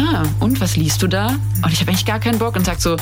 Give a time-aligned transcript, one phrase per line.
[0.00, 1.28] ah, und was liest du da?
[1.62, 2.96] Und ich habe eigentlich gar keinen Bock und sag so,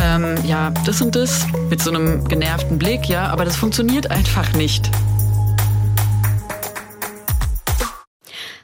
[0.00, 4.52] ähm, ja, das und das mit so einem genervten Blick, ja, aber das funktioniert einfach
[4.54, 4.90] nicht.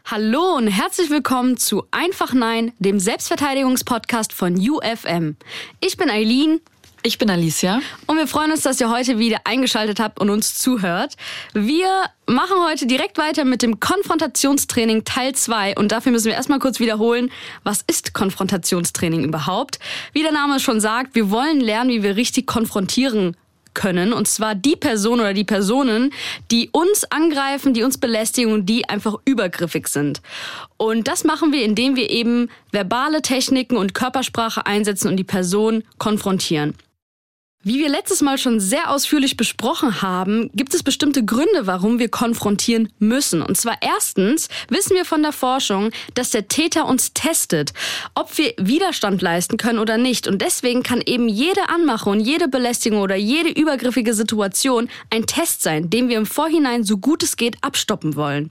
[0.04, 5.36] Hallo und herzlich willkommen zu Einfach Nein, dem Selbstverteidigungspodcast von UFM.
[5.80, 6.60] Ich bin Eileen
[7.02, 7.80] ich bin Alicia.
[8.06, 11.16] Und wir freuen uns, dass ihr heute wieder eingeschaltet habt und uns zuhört.
[11.54, 11.88] Wir
[12.26, 15.76] machen heute direkt weiter mit dem Konfrontationstraining Teil 2.
[15.76, 17.30] Und dafür müssen wir erstmal kurz wiederholen,
[17.64, 19.78] was ist Konfrontationstraining überhaupt?
[20.12, 23.36] Wie der Name schon sagt, wir wollen lernen, wie wir richtig konfrontieren
[23.72, 24.12] können.
[24.12, 26.12] Und zwar die Person oder die Personen,
[26.50, 30.20] die uns angreifen, die uns belästigen und die einfach übergriffig sind.
[30.76, 35.84] Und das machen wir, indem wir eben verbale Techniken und Körpersprache einsetzen und die Person
[35.98, 36.74] konfrontieren.
[37.62, 42.08] Wie wir letztes Mal schon sehr ausführlich besprochen haben, gibt es bestimmte Gründe, warum wir
[42.08, 43.42] konfrontieren müssen.
[43.42, 47.74] Und zwar erstens wissen wir von der Forschung, dass der Täter uns testet,
[48.14, 50.26] ob wir Widerstand leisten können oder nicht.
[50.26, 55.60] Und deswegen kann eben jede Anmache und jede Belästigung oder jede übergriffige Situation ein Test
[55.62, 58.50] sein, den wir im Vorhinein so gut es geht abstoppen wollen.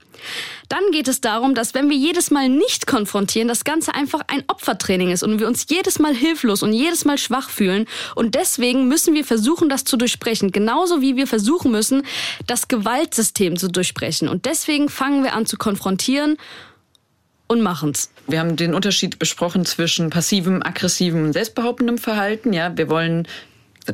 [0.70, 4.44] Dann geht es darum, dass wenn wir jedes Mal nicht konfrontieren, das Ganze einfach ein
[4.46, 7.86] Opfertraining ist und wir uns jedes Mal hilflos und jedes Mal schwach fühlen.
[8.14, 10.52] Und deswegen müssen wir versuchen, das zu durchbrechen.
[10.52, 12.06] Genauso wie wir versuchen müssen,
[12.46, 14.28] das Gewaltsystem zu durchbrechen.
[14.28, 16.36] Und deswegen fangen wir an zu konfrontieren
[17.48, 18.12] und machen's.
[18.28, 22.52] Wir haben den Unterschied besprochen zwischen passivem, aggressivem und selbstbehauptendem Verhalten.
[22.52, 23.26] Ja, wir wollen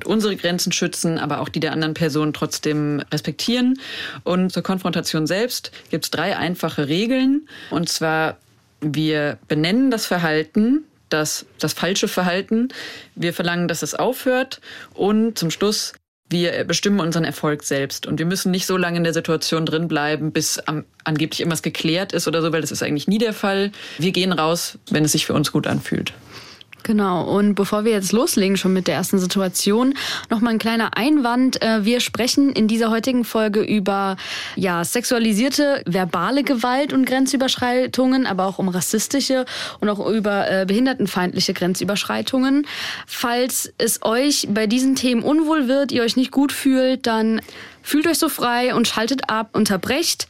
[0.04, 3.78] unsere Grenzen schützen, aber auch die der anderen Person trotzdem respektieren.
[4.24, 7.48] Und zur Konfrontation selbst gibt es drei einfache Regeln.
[7.70, 8.36] Und zwar,
[8.80, 12.68] wir benennen das Verhalten, das, das falsche Verhalten.
[13.14, 14.60] Wir verlangen, dass es aufhört.
[14.94, 15.92] Und zum Schluss,
[16.28, 18.06] wir bestimmen unseren Erfolg selbst.
[18.06, 21.62] Und wir müssen nicht so lange in der Situation drin bleiben, bis am, angeblich irgendwas
[21.62, 23.70] geklärt ist oder so, weil das ist eigentlich nie der Fall.
[23.98, 26.12] Wir gehen raus, wenn es sich für uns gut anfühlt.
[26.86, 27.24] Genau.
[27.24, 29.94] Und bevor wir jetzt loslegen, schon mit der ersten Situation,
[30.30, 31.60] nochmal ein kleiner Einwand.
[31.60, 34.16] Äh, wir sprechen in dieser heutigen Folge über
[34.54, 39.46] ja, sexualisierte verbale Gewalt und Grenzüberschreitungen, aber auch um rassistische
[39.80, 42.68] und auch über äh, behindertenfeindliche Grenzüberschreitungen.
[43.08, 47.40] Falls es euch bei diesen Themen unwohl wird, ihr euch nicht gut fühlt, dann
[47.82, 50.26] fühlt euch so frei und schaltet ab, unterbrecht,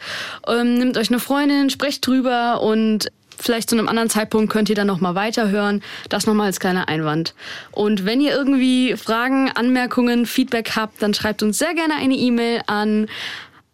[0.47, 4.74] ähm, nimmt euch eine Freundin, sprecht drüber und vielleicht zu einem anderen Zeitpunkt könnt ihr
[4.74, 5.82] dann nochmal weiterhören.
[6.08, 7.34] Das nochmal als kleiner Einwand.
[7.72, 12.62] Und wenn ihr irgendwie Fragen, Anmerkungen, Feedback habt, dann schreibt uns sehr gerne eine E-Mail
[12.66, 13.08] an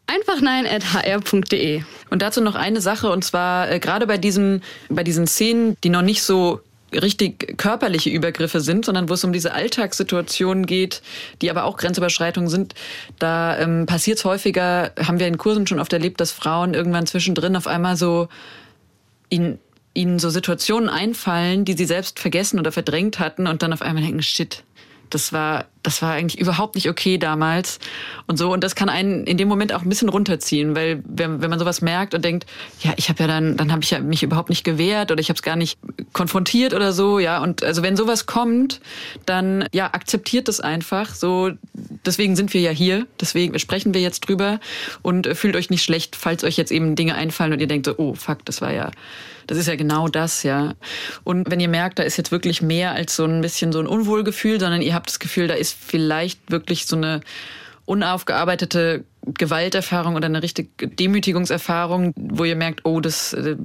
[0.06, 1.83] einfachnein.hr.de.
[2.11, 5.89] Und dazu noch eine Sache, und zwar äh, gerade bei diesen, bei diesen Szenen, die
[5.89, 6.61] noch nicht so
[6.93, 11.03] richtig körperliche Übergriffe sind, sondern wo es um diese Alltagssituationen geht,
[11.41, 12.75] die aber auch Grenzüberschreitungen sind,
[13.19, 17.06] da ähm, passiert es häufiger, haben wir in Kursen schon oft erlebt, dass Frauen irgendwann
[17.06, 18.29] zwischendrin auf einmal so
[19.32, 19.59] ihnen,
[19.94, 24.04] ihnen so Situationen einfallen, die sie selbst vergessen oder verdrängt hatten und dann auf einmal
[24.04, 24.65] denken, shit,
[25.10, 27.78] das war das war eigentlich überhaupt nicht okay damals.
[28.26, 31.43] Und so und das kann einen in dem Moment auch ein bisschen runterziehen, weil wenn,
[31.43, 32.47] wenn man sowas merkt und denkt,
[32.81, 35.28] ja, ich habe ja dann dann habe ich ja mich überhaupt nicht gewehrt oder ich
[35.28, 35.78] habe es gar nicht
[36.12, 38.81] konfrontiert oder so, ja, und also wenn sowas kommt,
[39.26, 41.50] dann ja, akzeptiert es einfach, so
[42.06, 44.60] deswegen sind wir ja hier, deswegen sprechen wir jetzt drüber.
[45.03, 47.94] Und fühlt euch nicht schlecht, falls euch jetzt eben Dinge einfallen und ihr denkt so,
[47.97, 48.91] oh, fuck, das war ja
[49.47, 50.75] das ist ja genau das, ja.
[51.25, 53.87] Und wenn ihr merkt, da ist jetzt wirklich mehr als so ein bisschen so ein
[53.87, 57.21] Unwohlgefühl, sondern ihr habt das Gefühl, da ist vielleicht wirklich so eine
[57.84, 63.56] unaufgearbeitete Gewalterfahrung oder eine richtige Demütigungserfahrung, wo ihr merkt, oh, das, äh,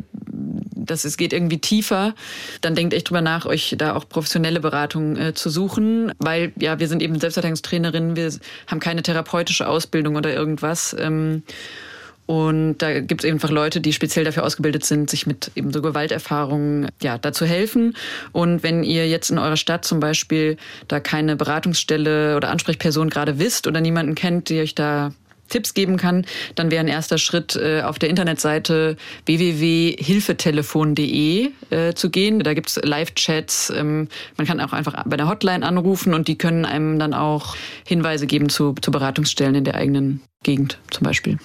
[0.87, 2.13] das es geht irgendwie tiefer,
[2.61, 6.79] dann denkt echt drüber nach, euch da auch professionelle Beratung äh, zu suchen, weil ja,
[6.79, 8.31] wir sind eben Selbstverteidigungstrainerinnen, wir
[8.67, 10.95] haben keine therapeutische Ausbildung oder irgendwas.
[10.99, 11.43] Ähm,
[12.27, 15.81] und da gibt es einfach Leute, die speziell dafür ausgebildet sind, sich mit eben so
[15.81, 17.95] Gewalterfahrungen ja, dazu helfen.
[18.33, 20.57] Und wenn ihr jetzt in eurer Stadt zum Beispiel
[20.89, 25.13] da keine Beratungsstelle oder Ansprechperson gerade wisst oder niemanden kennt, die euch da
[25.47, 32.09] Tipps geben kann, dann wäre ein erster Schritt äh, auf der Internetseite www.hilfetelefon.de äh, zu
[32.09, 32.39] gehen.
[32.39, 33.71] Da gibt's Live-Chats.
[33.75, 37.55] Ähm, man kann auch einfach bei der Hotline anrufen und die können einem dann auch
[37.85, 41.37] Hinweise geben zu, zu Beratungsstellen in der eigenen Gegend zum Beispiel.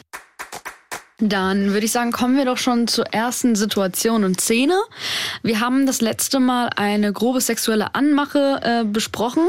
[1.24, 4.74] Dann würde ich sagen, kommen wir doch schon zur ersten Situation und Szene.
[5.44, 9.44] Wir haben das letzte Mal eine grobe sexuelle Anmache äh, besprochen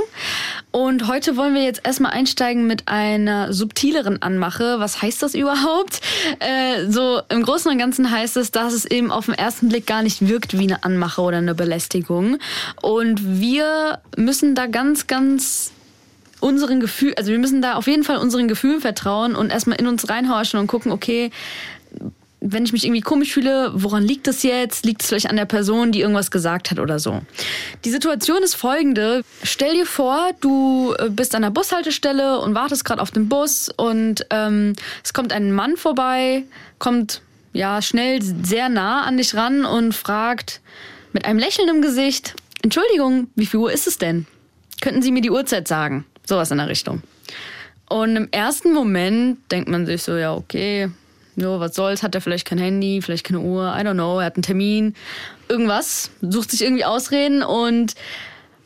[0.69, 4.75] und heute wollen wir jetzt erstmal einsteigen mit einer subtileren Anmache.
[4.77, 5.99] Was heißt das überhaupt?
[6.37, 9.87] Äh, so im Großen und Ganzen heißt es, dass es eben auf den ersten Blick
[9.87, 12.37] gar nicht wirkt wie eine Anmache oder eine Belästigung
[12.83, 15.71] und wir müssen da ganz, ganz
[16.43, 19.87] unseren Gefühl, also wir müssen da auf jeden Fall unseren Gefühlen vertrauen und erstmal in
[19.87, 21.31] uns reinhorchen und gucken, okay,
[22.45, 24.85] wenn ich mich irgendwie komisch fühle, woran liegt das jetzt?
[24.85, 27.21] Liegt es vielleicht an der Person, die irgendwas gesagt hat oder so?
[27.85, 29.23] Die Situation ist folgende.
[29.43, 33.69] Stell dir vor, du äh, bist an der Bushaltestelle und wartest gerade auf den Bus
[33.77, 36.43] und ähm, es kommt ein Mann vorbei,
[36.79, 37.21] kommt
[37.53, 40.59] ja schnell sehr nah an dich ran und fragt
[41.13, 44.25] mit einem Lächeln im Gesicht, Entschuldigung, wie viel Uhr ist es denn?
[44.81, 46.03] Könnten Sie mir die Uhrzeit sagen?
[46.25, 47.01] Sowas in der Richtung.
[47.89, 50.89] Und im ersten Moment denkt man sich so, ja, okay,
[51.35, 54.25] jo, was soll's, hat er vielleicht kein Handy, vielleicht keine Uhr, I don't know, er
[54.27, 54.95] hat einen Termin,
[55.49, 57.95] irgendwas, sucht sich irgendwie Ausreden und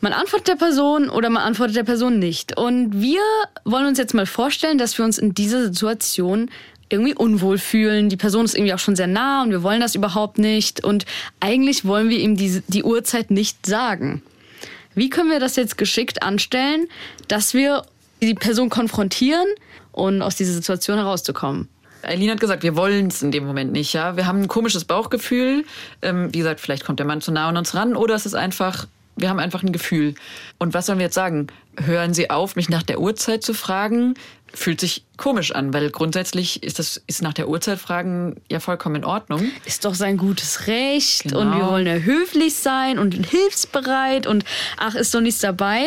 [0.00, 2.56] man antwortet der Person oder man antwortet der Person nicht.
[2.56, 3.20] Und wir
[3.64, 6.50] wollen uns jetzt mal vorstellen, dass wir uns in dieser Situation
[6.88, 8.08] irgendwie unwohl fühlen.
[8.08, 10.84] Die Person ist irgendwie auch schon sehr nah und wir wollen das überhaupt nicht.
[10.84, 11.04] Und
[11.40, 14.22] eigentlich wollen wir ihm die, die Uhrzeit nicht sagen.
[14.98, 16.88] Wie können wir das jetzt geschickt anstellen,
[17.28, 17.84] dass wir
[18.20, 19.46] die Person konfrontieren
[19.92, 21.68] und aus dieser Situation herauszukommen?
[22.02, 23.92] Eileen hat gesagt, wir wollen es in dem Moment nicht.
[23.92, 25.64] Ja, wir haben ein komisches Bauchgefühl.
[26.02, 28.34] Ähm, wie gesagt, vielleicht kommt der Mann zu nah an uns ran, oder es ist
[28.34, 30.16] einfach, wir haben einfach ein Gefühl.
[30.58, 31.46] Und was sollen wir jetzt sagen?
[31.76, 34.14] Hören Sie auf, mich nach der Uhrzeit zu fragen?
[34.54, 38.96] Fühlt sich komisch an, weil grundsätzlich ist das ist nach der Uhrzeit fragen ja vollkommen
[38.96, 39.50] in Ordnung.
[39.66, 41.40] Ist doch sein gutes Recht Genau.
[41.40, 44.44] und wir wollen ja höflich sein und hilfsbereit und
[44.78, 45.82] ach, ist doch nichts dabei.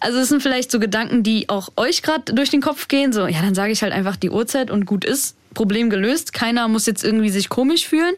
[0.00, 3.12] Also es sind vielleicht so Gedanken, die auch euch gerade durch den Kopf gehen.
[3.12, 5.36] So, ja, dann sage ich halt einfach die Uhrzeit und gut ist.
[5.54, 6.32] Problem gelöst.
[6.32, 8.14] Keiner muss jetzt irgendwie sich komisch fühlen.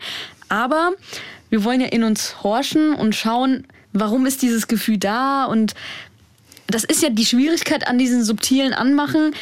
[0.49, 0.93] Aber
[1.49, 5.75] wir wollen ja in uns horchen und schauen, warum ist dieses Gefühl da und
[6.67, 9.35] das ist ja die Schwierigkeit an diesen subtilen Anmachen.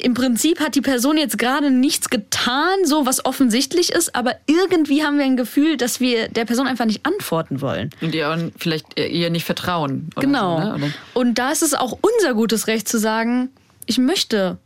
[0.00, 5.02] Im Prinzip hat die Person jetzt gerade nichts getan, so was offensichtlich ist, aber irgendwie
[5.02, 7.90] haben wir ein Gefühl, dass wir der Person einfach nicht antworten wollen.
[8.00, 10.10] Und ihr auch vielleicht ihr nicht vertrauen.
[10.16, 10.60] Genau.
[10.60, 10.94] So, ne?
[11.14, 13.50] Und da ist es auch unser gutes Recht zu sagen,
[13.86, 14.58] ich möchte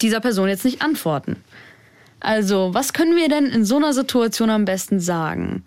[0.00, 1.36] dieser Person jetzt nicht antworten.
[2.20, 5.64] Also, was können wir denn in so einer Situation am besten sagen?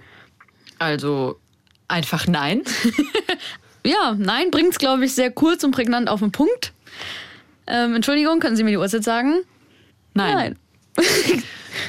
[0.80, 1.40] Also
[1.88, 2.64] einfach nein.
[3.86, 6.72] Ja, nein, bringt's, glaube ich, sehr kurz und prägnant auf den Punkt.
[7.68, 9.42] Ähm, Entschuldigung, können Sie mir die Uhrzeit sagen?
[10.14, 10.58] Nein.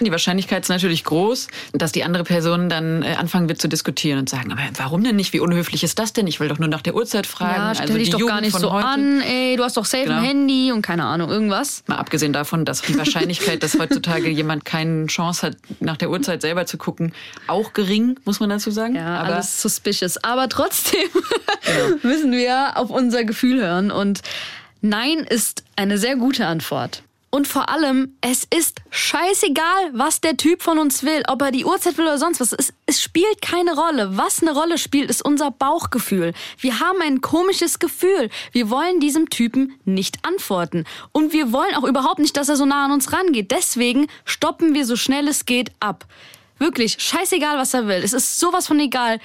[0.01, 4.19] Die Wahrscheinlichkeit ist natürlich groß, dass die andere Person dann äh, anfangen wird zu diskutieren
[4.19, 5.33] und sagen, aber warum denn nicht?
[5.33, 6.27] Wie unhöflich ist das denn?
[6.27, 7.55] Ich will doch nur nach der Uhrzeit fragen.
[7.55, 9.85] Ja, stell also dich doch Jugend gar nicht so heute, an, ey, du hast doch
[9.85, 10.17] safe Genau.
[10.17, 11.85] ein Handy und keine Ahnung, irgendwas.
[11.87, 16.41] Mal abgesehen davon, dass die Wahrscheinlichkeit, dass heutzutage jemand keine Chance hat, nach der Uhrzeit
[16.41, 17.13] selber zu gucken,
[17.47, 18.97] auch gering, muss man dazu sagen.
[18.97, 20.17] Ja, aber alles suspicious.
[20.25, 21.09] Aber trotzdem
[22.03, 23.91] müssen wir auf unser Gefühl hören.
[23.91, 24.23] Und
[24.87, 27.05] Nein ist eine sehr gute Antwort.
[27.31, 31.65] Und vor allem, es ist scheißegal, was der Typ von uns will, ob er die
[31.65, 32.53] Uhrzeit will oder sonst was.
[32.53, 34.19] Es, es spielt keine Rolle.
[34.19, 36.35] Was eine Rolle spielt, ist unser Bauchgefühl.
[36.59, 38.29] Wir haben ein komisches Gefühl.
[38.53, 40.85] Wir wollen diesem Typen nicht antworten.
[41.13, 43.53] Und wir wollen auch überhaupt nicht, dass er so nah an uns rangeht.
[43.53, 46.05] Deswegen stoppen wir so schnell es geht ab.
[46.59, 48.03] Wirklich, scheißegal, was er will.
[48.05, 49.19] Es ist sowas von egal.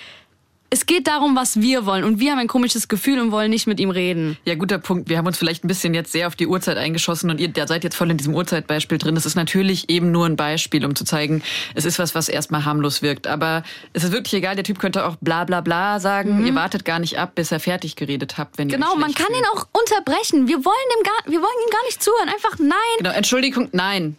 [0.71, 2.03] Es geht darum, was wir wollen.
[2.03, 4.37] Und wir haben ein komisches Gefühl und wollen nicht mit ihm reden.
[4.45, 5.09] Ja, guter Punkt.
[5.09, 7.65] Wir haben uns vielleicht ein bisschen jetzt sehr auf die Uhrzeit eingeschossen und ihr da
[7.65, 9.15] seid jetzt voll in diesem Uhrzeitbeispiel drin.
[9.15, 11.41] Das ist natürlich eben nur ein Beispiel, um zu zeigen,
[11.73, 13.25] es ist was, was erstmal harmlos wirkt.
[13.25, 13.63] Aber
[13.93, 16.45] es ist wirklich egal, der Typ könnte auch bla bla bla sagen.
[16.45, 18.81] Ihr wartet gar nicht ab, bis er fertig geredet habt, wenn ihr Mhm.
[18.81, 19.39] Genau, man kann fühlt.
[19.39, 20.47] ihn auch unterbrechen.
[20.47, 22.29] Wir wollen, dem gar, wir wollen ihm gar nicht zuhören.
[22.29, 22.75] Einfach nein.
[22.99, 24.15] Genau, Entschuldigung, nein.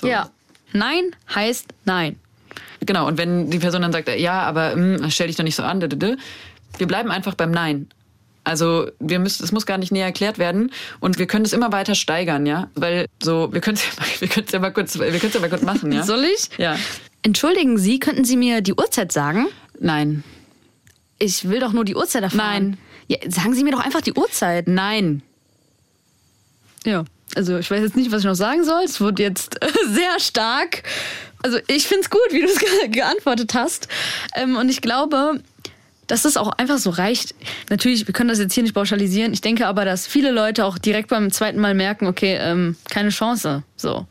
[0.00, 0.08] So.
[0.08, 0.30] Ja.
[0.72, 2.18] Nein heißt nein.
[2.84, 5.62] Genau, und wenn die Person dann sagt, ja, aber hm, stell dich doch nicht so
[5.62, 7.88] an, wir bleiben einfach beim Nein.
[8.44, 11.72] Also wir müssen, es muss gar nicht näher erklärt werden und wir können es immer
[11.72, 14.72] weiter steigern, ja, weil so wir können es ja, mal- wir können es ja mal
[14.72, 16.04] kurz, wir können es ja mal kurz machen, ja.
[16.04, 16.48] Soll ich?
[16.58, 16.76] Ja.
[17.22, 19.46] Entschuldigen Sie, könnten Sie mir die Uhrzeit sagen?
[19.80, 20.22] Nein,
[21.18, 22.70] Ich will doch nur die Uhrzeit erfahren.
[22.70, 22.78] Nein.
[23.08, 24.68] Ja, sagen Sie mir doch einfach die Uhrzeit.
[24.68, 25.22] nein.
[26.84, 27.04] Ja.
[27.34, 28.82] Also ich weiß jetzt nicht, was ich noch sagen soll.
[28.84, 30.84] Es wurde jetzt äh, sehr stark.
[31.46, 33.86] Also ich finde es gut, wie du es ge geantwortet hast.
[34.34, 35.40] Ähm, und ich glaube,
[36.08, 37.36] dass es auch einfach so reicht.
[37.70, 39.32] Natürlich, wir können das jetzt hier nicht pauschalisieren.
[39.32, 43.10] Ich denke aber, dass viele Leute auch direkt beim zweiten Mal merken, okay, ähm, keine
[43.10, 43.62] Chance.
[43.76, 44.08] So.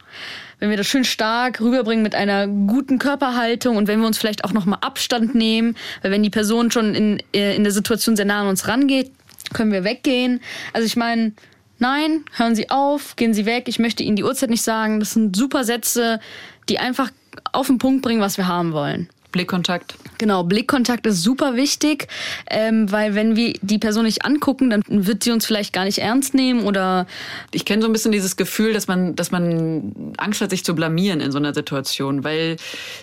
[0.59, 4.45] Wenn wir das schön stark rüberbringen mit einer guten Körperhaltung und wenn wir uns vielleicht
[4.45, 8.23] auch nochmal Abstand nehmen, weil wenn die Person schon in, äh, in der Situation sehr
[8.23, 9.11] nah an uns rangeht,
[9.53, 10.39] können wir weggehen.
[10.71, 11.33] Also ich meine,
[11.79, 15.01] nein, hören Sie auf, gehen Sie weg, ich möchte Ihnen die Uhrzeit nicht sagen.
[15.01, 16.21] Das sind super Sätze,
[16.69, 17.11] die einfach
[17.51, 19.09] auf den Punkt bringen, was wir haben wollen.
[19.35, 19.95] Blickkontakt.
[20.17, 22.07] Genau, Blickkontakt ist super wichtig,
[22.49, 25.97] ähm, weil wenn wir die Person nicht angucken, dann wird sie uns vielleicht gar nicht
[25.97, 27.05] ernst nehmen oder
[27.51, 30.73] Ich kenne so ein bisschen dieses Gefühl, dass man, dass man Angst hat, sich zu
[30.73, 32.55] blamieren in so einer Situation, weil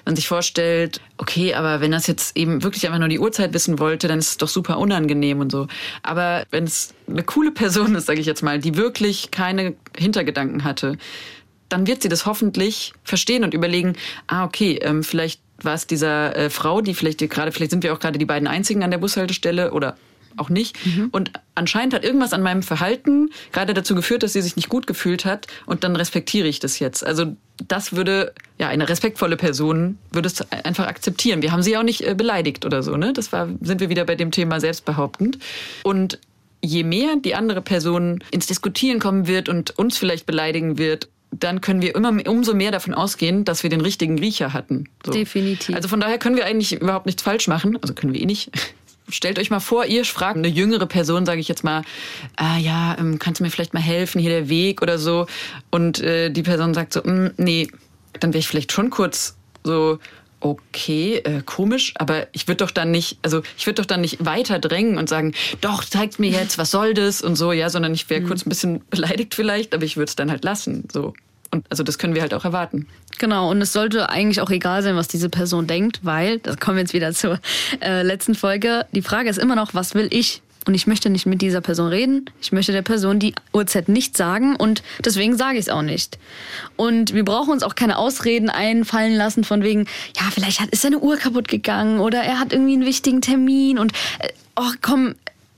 [0.07, 3.79] man sich vorstellt, okay, aber wenn das jetzt eben wirklich einfach nur die Uhrzeit wissen
[3.79, 5.67] wollte, dann ist es doch super unangenehm und so.
[6.03, 10.65] Aber wenn es eine coole Person ist, sage ich jetzt mal, die wirklich keine Hintergedanken
[10.65, 10.97] hatte,
[11.73, 13.95] dann wird sie das hoffentlich verstehen und überlegen,
[14.27, 17.93] ah, okay, ähm, vielleicht war es dieser äh, Frau, die vielleicht gerade, vielleicht sind wir
[17.93, 19.97] auch gerade die beiden einzigen an der Bushaltestelle oder
[20.37, 20.77] auch nicht.
[20.87, 21.09] Mhm.
[21.13, 24.87] Und anscheinend hat irgendwas an meinem Verhalten gerade dazu geführt, dass sie sich nicht gut
[24.87, 27.05] gefühlt hat und dann respektiere ich das jetzt.
[27.07, 27.37] Also
[27.69, 31.43] das würde, ja, eine respektvolle Person würde es einfach akzeptieren.
[31.43, 33.13] Wir haben sie auch nicht äh, beleidigt oder so, ne?
[33.13, 35.39] Das war, sind wir wieder bei dem Thema selbstbehauptend.
[35.83, 36.19] Und
[36.63, 41.61] je mehr die andere Person ins Diskutieren kommen wird und uns vielleicht beleidigen wird, dann
[41.61, 44.89] können wir immer umso mehr davon ausgehen, dass wir den richtigen Riecher hatten.
[45.05, 45.13] So.
[45.13, 45.75] Definitiv.
[45.75, 47.79] Also von daher können wir eigentlich überhaupt nichts falsch machen.
[47.81, 48.51] Also können wir eh nicht.
[49.09, 51.83] Stellt euch mal vor, ihr fragt eine jüngere Person, sage ich jetzt mal,
[52.37, 55.27] ah ja, ähm, kannst du mir vielleicht mal helfen, hier der Weg oder so.
[55.71, 57.69] Und äh, die Person sagt so, mm, nee,
[58.21, 59.99] dann wäre ich vielleicht schon kurz so,
[60.43, 64.25] okay, äh, komisch, aber ich würde doch dann nicht, also ich würde doch dann nicht
[64.25, 67.95] weiter drängen und sagen, doch, zeigt mir jetzt, was soll das und so, ja, sondern
[67.95, 68.29] ich wäre mhm.
[68.29, 71.15] kurz ein bisschen beleidigt vielleicht, aber ich würde es dann halt lassen, so.
[71.51, 72.87] Und also das können wir halt auch erwarten.
[73.19, 76.79] Genau, und es sollte eigentlich auch egal sein, was diese Person denkt, weil, das kommen
[76.79, 77.41] wir jetzt wieder zur
[77.81, 80.43] äh, letzten Folge, die Frage ist immer noch, was will ich?
[80.67, 82.27] Und ich möchte nicht mit dieser Person reden.
[82.41, 86.19] Ich möchte der Person die Uhrzeit nicht sagen und deswegen sage ich es auch nicht.
[86.77, 90.83] Und wir brauchen uns auch keine Ausreden einfallen lassen von wegen, ja, vielleicht hat, ist
[90.83, 95.15] seine Uhr kaputt gegangen oder er hat irgendwie einen wichtigen Termin und, äh, oh komm,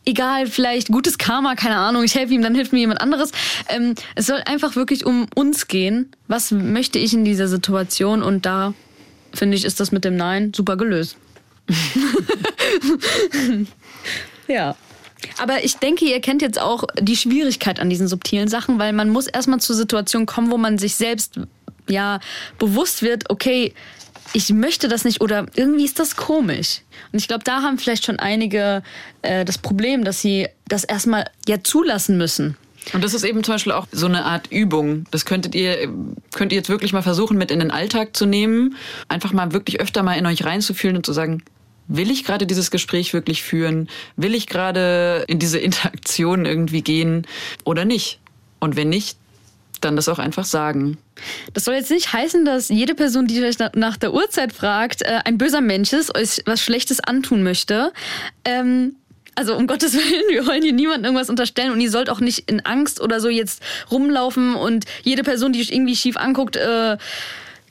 [0.07, 3.33] egal, vielleicht gutes Karma, keine Ahnung, ich helfe ihm, dann hilft mir jemand anderes.
[3.69, 6.11] Ähm, es soll einfach wirklich um uns gehen.
[6.29, 8.23] Was möchte ich in dieser Situation?
[8.23, 8.75] Und da
[9.35, 11.17] finde ich, ist das mit dem Nein super gelöst.
[14.49, 14.77] ja.
[15.39, 19.11] Aber ich denke, ihr kennt jetzt auch die Schwierigkeit an diesen subtilen Sachen, weil man
[19.11, 21.41] muss erstmal zur Situation kommen, wo man sich selbst
[21.89, 22.21] ja
[22.59, 23.75] bewusst wird, okay,
[24.33, 26.81] ich möchte das nicht oder irgendwie ist das komisch.
[27.13, 28.83] Und ich glaube, da haben vielleicht schon einige
[29.23, 32.57] äh, das Problem, dass sie das erstmal ja zulassen müssen.
[32.93, 35.07] Und das ist eben zum Beispiel auch so eine Art Übung.
[35.11, 35.89] Das könntet ihr,
[36.33, 38.77] könnt ihr jetzt wirklich mal versuchen, mit in den Alltag zu nehmen.
[39.09, 41.43] Einfach mal wirklich öfter mal in euch reinzufühlen und zu sagen,
[41.89, 43.89] will ich gerade dieses Gespräch wirklich führen?
[44.17, 47.27] Will ich gerade in diese Interaktion irgendwie gehen
[47.65, 48.21] oder nicht?
[48.61, 49.19] Und wenn nicht,
[49.81, 50.97] dann das auch einfach sagen.
[51.53, 55.21] Das soll jetzt nicht heißen, dass jede Person, die euch nach der Uhrzeit fragt, äh,
[55.25, 57.93] ein böser Mensch ist, euch was Schlechtes antun möchte.
[58.45, 58.97] Ähm
[59.37, 62.51] also um Gottes Willen, wir wollen hier niemandem irgendwas unterstellen und ihr sollt auch nicht
[62.51, 66.97] in Angst oder so jetzt rumlaufen und jede Person, die euch irgendwie schief anguckt, äh,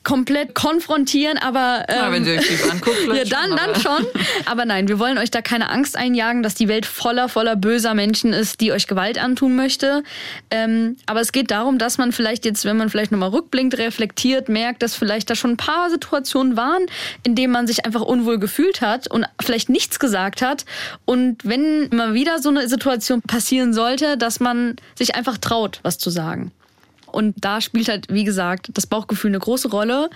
[0.04, 4.06] komplett konfrontieren, aber ähm, ja, wenn sie euch schief anguckt, ja, dann, schon, dann schon.
[4.46, 7.94] Aber nein, wir wollen euch da keine Angst einjagen, dass die Welt voller, voller böser
[7.94, 10.02] Menschen ist, die euch Gewalt antun möchte.
[10.50, 14.48] Ähm, aber es geht darum, dass man vielleicht jetzt, wenn man vielleicht nochmal rückblinkt, reflektiert,
[14.48, 16.86] merkt, dass vielleicht da schon ein paar Situationen waren,
[17.22, 20.66] in denen man sich einfach unwohl gefühlt hat und vielleicht nichts gesagt hat.
[21.06, 25.98] Und wenn mal wieder so eine Situation passieren sollte, dass man sich einfach traut, was
[25.98, 26.52] zu sagen.
[27.14, 30.10] Und da spielt halt, wie gesagt, das Bauchgefühl eine große Rolle.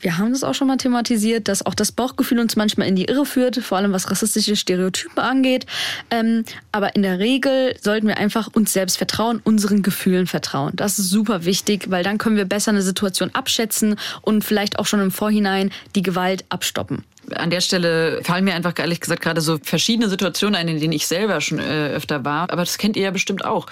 [0.00, 3.04] Wir haben das auch schon mal thematisiert, dass auch das Bauchgefühl uns manchmal in die
[3.04, 5.66] Irre führt, vor allem was rassistische Stereotype angeht.
[6.10, 10.72] Ähm, aber in der Regel sollten wir einfach uns selbst vertrauen, unseren Gefühlen vertrauen.
[10.74, 14.86] Das ist super wichtig, weil dann können wir besser eine Situation abschätzen und vielleicht auch
[14.86, 17.04] schon im Vorhinein die Gewalt abstoppen
[17.34, 20.92] an der Stelle fallen mir einfach ehrlich gesagt gerade so verschiedene Situationen ein, in denen
[20.92, 22.50] ich selber schon äh, öfter war.
[22.50, 23.66] Aber das kennt ihr ja bestimmt auch.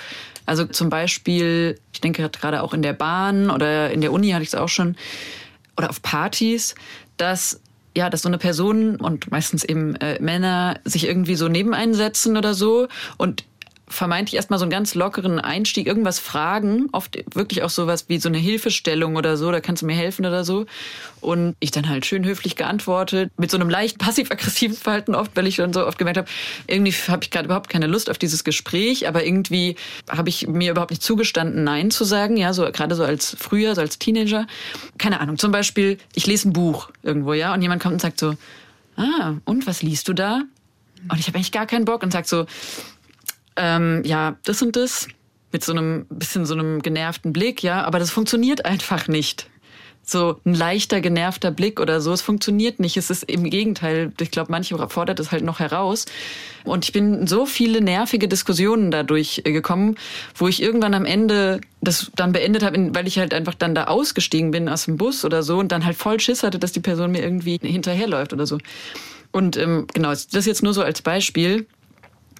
[0.46, 4.42] Also zum Beispiel, ich denke gerade auch in der Bahn oder in der Uni hatte
[4.42, 4.96] ich es auch schon,
[5.78, 6.74] oder auf Partys,
[7.16, 7.60] dass
[7.96, 12.36] ja, dass so eine Person und meistens eben äh, Männer sich irgendwie so neben einsetzen
[12.36, 13.44] oder so und
[13.88, 18.28] vermeintlich erstmal so einen ganz lockeren Einstieg, irgendwas fragen, oft wirklich auch sowas wie so
[18.28, 20.66] eine Hilfestellung oder so, da kannst du mir helfen oder so.
[21.20, 25.46] Und ich dann halt schön höflich geantwortet, mit so einem leicht passiv-aggressiven Verhalten oft, weil
[25.46, 26.28] ich schon so oft gemerkt habe,
[26.66, 29.76] irgendwie habe ich gerade überhaupt keine Lust auf dieses Gespräch, aber irgendwie
[30.08, 33.74] habe ich mir überhaupt nicht zugestanden, Nein zu sagen, ja, so gerade so als früher,
[33.74, 34.46] so als Teenager.
[34.98, 38.20] Keine Ahnung, zum Beispiel, ich lese ein Buch irgendwo, ja, und jemand kommt und sagt
[38.20, 38.34] so,
[38.96, 40.42] ah, und was liest du da?
[41.10, 42.46] Und ich habe eigentlich gar keinen Bock und sagt so,
[43.58, 45.08] ähm, ja, das und das,
[45.52, 49.48] mit so einem bisschen so einem genervten Blick, ja, aber das funktioniert einfach nicht.
[50.02, 52.96] So ein leichter, genervter Blick oder so, es funktioniert nicht.
[52.96, 56.06] Es ist im Gegenteil, ich glaube, manche fordert es halt noch heraus.
[56.64, 59.96] Und ich bin in so viele nervige Diskussionen dadurch äh, gekommen,
[60.34, 63.84] wo ich irgendwann am Ende das dann beendet habe, weil ich halt einfach dann da
[63.84, 66.80] ausgestiegen bin aus dem Bus oder so und dann halt voll Schiss hatte, dass die
[66.80, 68.56] Person mir irgendwie hinterherläuft oder so.
[69.30, 71.66] Und ähm, genau, das jetzt nur so als Beispiel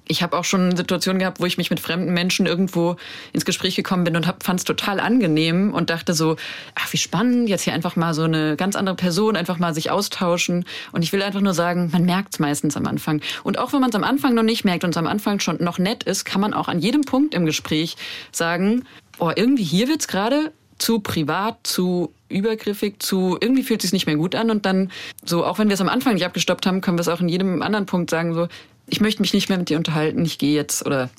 [0.09, 2.97] ich habe auch schon Situationen gehabt, wo ich mich mit fremden Menschen irgendwo
[3.33, 6.37] ins Gespräch gekommen bin und fand es total angenehm und dachte so,
[6.75, 9.91] ach wie spannend, jetzt hier einfach mal so eine ganz andere Person, einfach mal sich
[9.91, 10.65] austauschen.
[10.93, 13.21] Und ich will einfach nur sagen, man merkt es meistens am Anfang.
[13.45, 15.63] Und auch wenn man es am Anfang noch nicht merkt und es am Anfang schon
[15.63, 17.97] noch nett ist, kann man auch an jedem Punkt im Gespräch
[18.33, 18.85] sagen,
[19.19, 24.07] oh, irgendwie hier wird's gerade zu privat, zu übergriffig, zu irgendwie fühlt es sich nicht
[24.07, 24.91] mehr gut an und dann
[25.25, 27.29] so, auch wenn wir es am Anfang nicht abgestoppt haben, können wir es auch in
[27.29, 28.49] jedem anderen Punkt sagen, so,
[28.89, 31.11] ich möchte mich nicht mehr mit dir unterhalten, ich gehe jetzt oder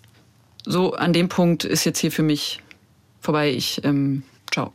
[0.65, 2.61] so an dem Punkt ist jetzt hier für mich
[3.21, 4.73] vorbei, ich, ähm, ciao.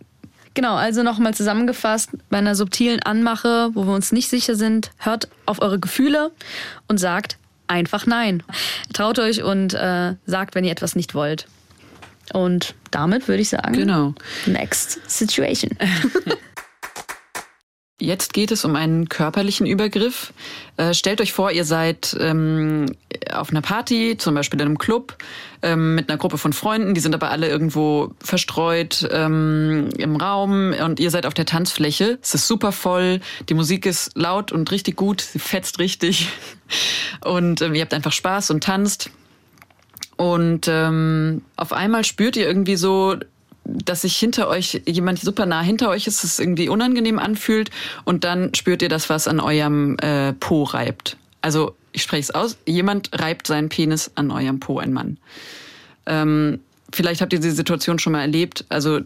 [0.54, 5.28] Genau, also nochmal zusammengefasst, bei einer subtilen Anmache, wo wir uns nicht sicher sind, hört
[5.46, 6.30] auf eure Gefühle
[6.86, 8.42] und sagt einfach nein.
[8.92, 11.46] Traut euch und äh, sagt, wenn ihr etwas nicht wollt.
[12.32, 14.14] Und damit würde ich sagen, genau.
[14.46, 15.72] next situation.
[18.04, 20.34] Jetzt geht es um einen körperlichen Übergriff.
[20.76, 22.86] Äh, stellt euch vor, ihr seid ähm,
[23.32, 25.16] auf einer Party, zum Beispiel in einem Club,
[25.62, 30.74] ähm, mit einer Gruppe von Freunden, die sind aber alle irgendwo verstreut ähm, im Raum
[30.84, 32.18] und ihr seid auf der Tanzfläche.
[32.22, 36.28] Es ist super voll, die Musik ist laut und richtig gut, sie fetzt richtig
[37.24, 39.10] und ähm, ihr habt einfach Spaß und tanzt.
[40.16, 43.16] Und ähm, auf einmal spürt ihr irgendwie so,
[43.64, 47.70] dass sich hinter euch jemand super nah hinter euch ist, es irgendwie unangenehm anfühlt
[48.04, 51.16] und dann spürt ihr das, was an eurem äh, Po reibt.
[51.40, 55.18] Also ich spreche es aus, jemand reibt seinen Penis an eurem Po, ein Mann.
[56.06, 56.60] Ähm,
[56.92, 58.64] vielleicht habt ihr diese Situation schon mal erlebt.
[58.68, 59.00] Also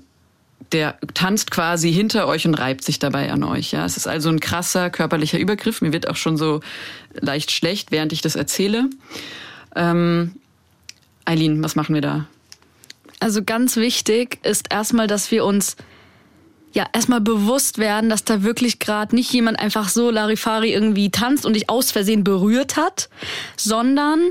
[0.72, 3.72] der tanzt quasi hinter euch und reibt sich dabei an euch.
[3.72, 5.80] Ja, es ist also ein krasser körperlicher Übergriff.
[5.80, 6.60] Mir wird auch schon so
[7.12, 8.90] leicht schlecht, während ich das erzähle.
[9.76, 10.32] Ähm,
[11.24, 12.26] Eileen, was machen wir da?
[13.20, 15.76] Also ganz wichtig ist erstmal, dass wir uns
[16.72, 21.46] ja erstmal bewusst werden, dass da wirklich gerade nicht jemand einfach so Larifari irgendwie tanzt
[21.46, 23.08] und dich aus Versehen berührt hat,
[23.56, 24.30] sondern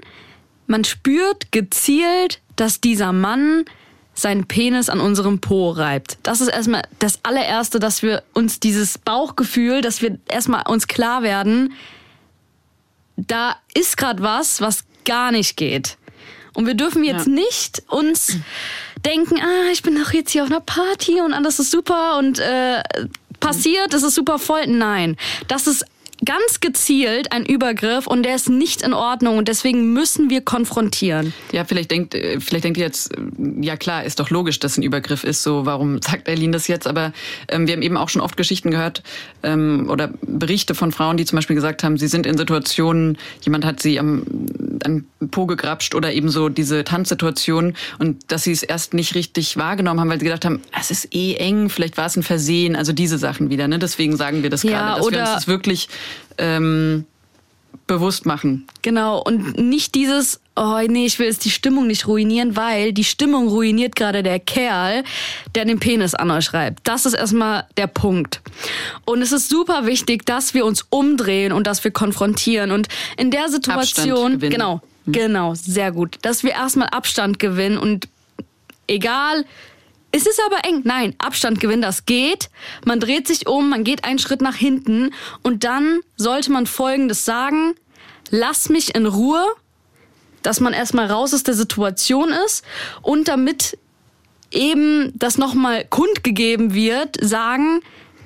[0.68, 3.66] man spürt gezielt, dass dieser Mann
[4.14, 6.18] seinen Penis an unserem Po reibt.
[6.24, 11.22] Das ist erstmal das allererste, dass wir uns dieses Bauchgefühl, dass wir erstmal uns klar
[11.22, 11.74] werden,
[13.16, 15.98] da ist gerade was, was gar nicht geht.
[16.58, 17.34] Und wir dürfen jetzt ja.
[17.34, 18.36] nicht uns
[19.06, 22.40] denken, ah, ich bin doch jetzt hier auf einer Party und alles ist super und
[22.40, 22.82] äh,
[23.40, 24.66] passiert, es ist super voll.
[24.66, 25.86] Nein, das ist
[26.26, 31.34] ganz gezielt ein Übergriff und der ist nicht in Ordnung und deswegen müssen wir konfrontieren.
[31.52, 33.22] Ja, vielleicht denkt, äh, vielleicht denkt ihr jetzt, äh,
[33.62, 36.88] ja klar, ist doch logisch, dass ein Übergriff ist, so warum sagt Eileen das jetzt?
[36.88, 37.14] Aber
[37.50, 39.04] ähm, wir haben eben auch schon oft Geschichten gehört
[39.44, 43.66] ähm, oder Berichte von Frauen, die zum Beispiel gesagt haben, sie sind in Situationen, jemand
[43.66, 44.24] hat sie am,
[44.84, 49.58] am Po gegrapscht oder eben so diese Tanzsituation und dass sie es erst nicht richtig
[49.58, 52.76] wahrgenommen haben, weil sie gedacht haben, es ist eh eng, vielleicht war es ein Versehen,
[52.76, 53.68] also diese Sachen wieder.
[53.68, 53.80] Ne?
[53.80, 55.90] Deswegen sagen wir das ja, gerade, dass wir uns das wirklich
[56.38, 57.06] ähm,
[57.88, 58.68] bewusst machen.
[58.82, 63.06] Genau, und nicht dieses, oh nee, ich will jetzt die Stimmung nicht ruinieren, weil die
[63.06, 65.04] Stimmung ruiniert gerade der Kerl,
[65.56, 66.88] der den Penis an euch schreibt.
[66.88, 68.42] Das ist erstmal der Punkt.
[69.06, 72.72] Und es ist super wichtig, dass wir uns umdrehen und dass wir konfrontieren.
[72.72, 75.14] Und in der Situation, genau, hm.
[75.14, 78.10] genau, sehr gut, dass wir erstmal Abstand gewinnen und
[78.88, 79.46] egal,
[80.12, 80.82] es ist aber eng.
[80.84, 82.50] Nein, Abstand gewinnen, das geht.
[82.86, 87.26] Man dreht sich um, man geht einen Schritt nach hinten und dann sollte man Folgendes
[87.26, 87.76] sagen.
[88.30, 89.44] Lass mich in Ruhe,
[90.42, 92.64] dass man erstmal raus aus der Situation ist
[93.02, 93.78] und damit
[94.52, 97.82] eben das nochmal kundgegeben wird, sagen,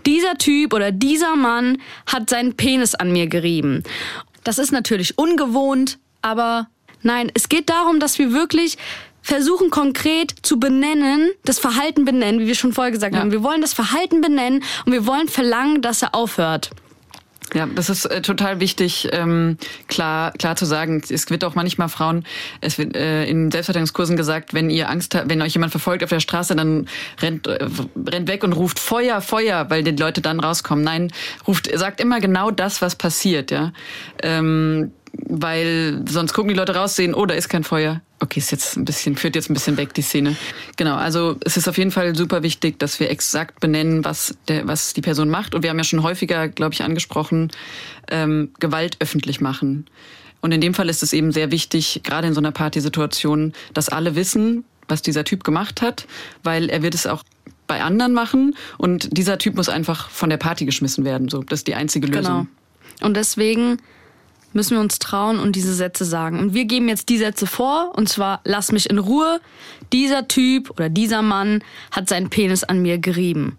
[0.05, 3.83] dieser Typ oder dieser Mann hat seinen Penis an mir gerieben.
[4.43, 6.69] Das ist natürlich ungewohnt, aber
[7.01, 8.77] nein, es geht darum, dass wir wirklich
[9.21, 13.21] versuchen konkret zu benennen, das Verhalten benennen, wie wir schon vorher gesagt ja.
[13.21, 13.31] haben.
[13.31, 16.71] Wir wollen das Verhalten benennen und wir wollen verlangen, dass er aufhört.
[17.53, 19.57] Ja, das ist äh, total wichtig, ähm,
[19.87, 21.01] klar, klar zu sagen.
[21.09, 22.23] Es wird auch manchmal Frauen,
[22.61, 26.09] es wird äh, in Selbstverteidigungskursen gesagt, wenn ihr Angst habt, wenn euch jemand verfolgt auf
[26.09, 26.87] der Straße, dann
[27.19, 27.67] rennt, äh,
[28.07, 30.83] rennt weg und ruft Feuer, Feuer, weil die Leute dann rauskommen.
[30.85, 31.11] Nein,
[31.45, 33.73] ruft, sagt immer genau das, was passiert, ja.
[34.23, 38.01] Ähm, weil sonst gucken die Leute raus, sehen, oh, da ist kein Feuer.
[38.23, 40.35] Okay, ist jetzt ein bisschen, führt jetzt ein bisschen weg, die Szene.
[40.77, 44.67] Genau, also es ist auf jeden Fall super wichtig, dass wir exakt benennen, was, der,
[44.67, 45.55] was die Person macht.
[45.55, 47.51] Und wir haben ja schon häufiger, glaube ich, angesprochen,
[48.11, 49.87] ähm, Gewalt öffentlich machen.
[50.39, 53.89] Und in dem Fall ist es eben sehr wichtig, gerade in so einer Partysituation, dass
[53.89, 56.05] alle wissen, was dieser Typ gemacht hat,
[56.43, 57.23] weil er wird es auch
[57.65, 61.27] bei anderen machen und dieser Typ muss einfach von der Party geschmissen werden.
[61.27, 62.47] So, das ist die einzige Lösung.
[62.99, 63.07] Genau.
[63.07, 63.77] Und deswegen
[64.53, 66.39] müssen wir uns trauen und diese Sätze sagen.
[66.39, 69.39] Und wir geben jetzt die Sätze vor, und zwar, lass mich in Ruhe,
[69.93, 73.57] dieser Typ oder dieser Mann hat seinen Penis an mir gerieben.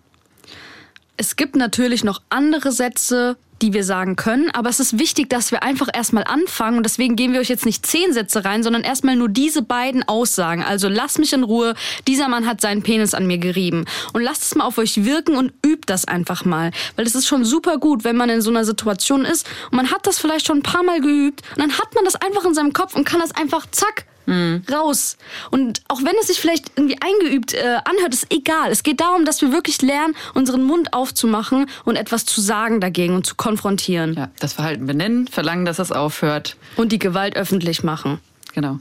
[1.17, 4.51] Es gibt natürlich noch andere Sätze, die wir sagen können.
[4.51, 6.79] Aber es ist wichtig, dass wir einfach erstmal anfangen.
[6.79, 10.03] Und deswegen geben wir euch jetzt nicht zehn Sätze rein, sondern erstmal nur diese beiden
[10.03, 10.63] Aussagen.
[10.63, 11.75] Also lasst mich in Ruhe.
[12.07, 13.85] Dieser Mann hat seinen Penis an mir gerieben.
[14.13, 16.73] Und lasst es mal auf euch wirken und übt das einfach mal.
[16.97, 19.91] Weil es ist schon super gut, wenn man in so einer Situation ist und man
[19.91, 21.43] hat das vielleicht schon ein paar Mal geübt.
[21.57, 24.63] Und dann hat man das einfach in seinem Kopf und kann das einfach zack Mhm.
[24.71, 25.17] Raus.
[25.51, 28.71] Und auch wenn es sich vielleicht irgendwie eingeübt äh, anhört, ist egal.
[28.71, 33.15] Es geht darum, dass wir wirklich lernen, unseren Mund aufzumachen und etwas zu sagen dagegen
[33.15, 34.15] und zu konfrontieren.
[34.15, 36.57] Ja, das Verhalten benennen, verlangen, dass es aufhört.
[36.77, 38.21] Und die Gewalt öffentlich machen.
[38.55, 38.79] Genau.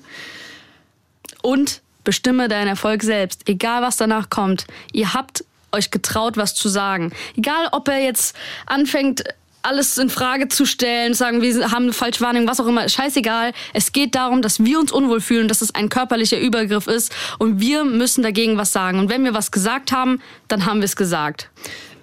[1.41, 4.65] Und bestimme deinen Erfolg selbst, egal was danach kommt.
[4.91, 7.13] Ihr habt euch getraut, was zu sagen.
[7.35, 9.23] Egal, ob er jetzt anfängt,
[9.63, 13.53] alles in Frage zu stellen, sagen, wir haben eine falsche Wahrnehmung, was auch immer, scheißegal.
[13.73, 17.59] Es geht darum, dass wir uns unwohl fühlen, dass es ein körperlicher Übergriff ist und
[17.59, 18.99] wir müssen dagegen was sagen.
[18.99, 21.49] Und wenn wir was gesagt haben, dann haben wir es gesagt.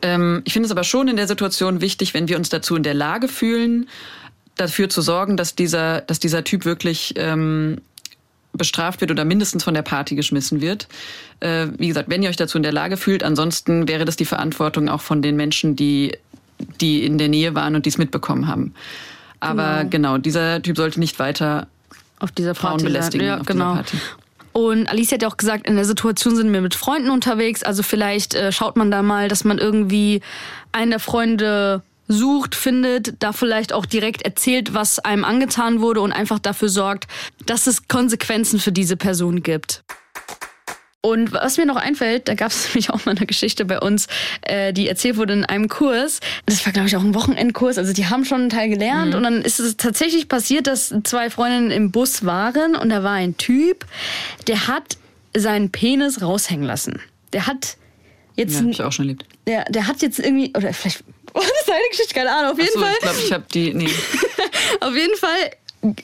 [0.02, 2.82] Ähm, ich finde es aber schon in der Situation wichtig, wenn wir uns dazu in
[2.82, 3.88] der Lage fühlen,
[4.56, 7.80] dafür zu sorgen, dass dieser, dass dieser Typ wirklich ähm,
[8.52, 10.88] bestraft wird oder mindestens von der Party geschmissen wird.
[11.40, 14.24] Äh, wie gesagt, wenn ihr euch dazu in der Lage fühlt, ansonsten wäre das die
[14.24, 16.12] Verantwortung auch von den Menschen, die
[16.80, 18.74] die in der Nähe waren und dies mitbekommen haben.
[19.40, 21.68] Aber genau, genau dieser Typ sollte nicht weiter
[22.18, 23.26] auf dieser Party Frauen belästigen.
[23.26, 23.80] Ja, genau.
[24.52, 27.62] Und Alice hat ja auch gesagt, in der Situation sind wir mit Freunden unterwegs.
[27.62, 30.20] Also vielleicht äh, schaut man da mal, dass man irgendwie
[30.72, 36.12] einen der Freunde sucht, findet, da vielleicht auch direkt erzählt, was einem angetan wurde und
[36.12, 37.06] einfach dafür sorgt,
[37.46, 39.84] dass es Konsequenzen für diese Person gibt.
[41.00, 44.08] Und was mir noch einfällt, da gab es nämlich auch mal eine Geschichte bei uns,
[44.42, 46.20] äh, die erzählt wurde in einem Kurs.
[46.46, 47.78] Das war, glaube ich, auch ein Wochenendkurs.
[47.78, 49.10] Also die haben schon einen Teil gelernt.
[49.10, 49.16] Mhm.
[49.16, 53.12] Und dann ist es tatsächlich passiert, dass zwei Freundinnen im Bus waren und da war
[53.12, 53.86] ein Typ,
[54.46, 54.98] der hat
[55.36, 57.00] seinen Penis raushängen lassen.
[57.32, 57.76] Der hat
[58.34, 58.54] jetzt.
[58.54, 59.24] Ja, hab ich auch schon erlebt.
[59.46, 61.04] Der, der hat jetzt irgendwie, oder vielleicht.
[61.34, 62.52] Oh, das ist eine Geschichte, keine Ahnung.
[62.52, 62.92] Auf jeden so, Fall.
[62.94, 63.74] Ich glaube, ich habe die.
[63.74, 63.90] Nee.
[64.80, 65.50] auf jeden Fall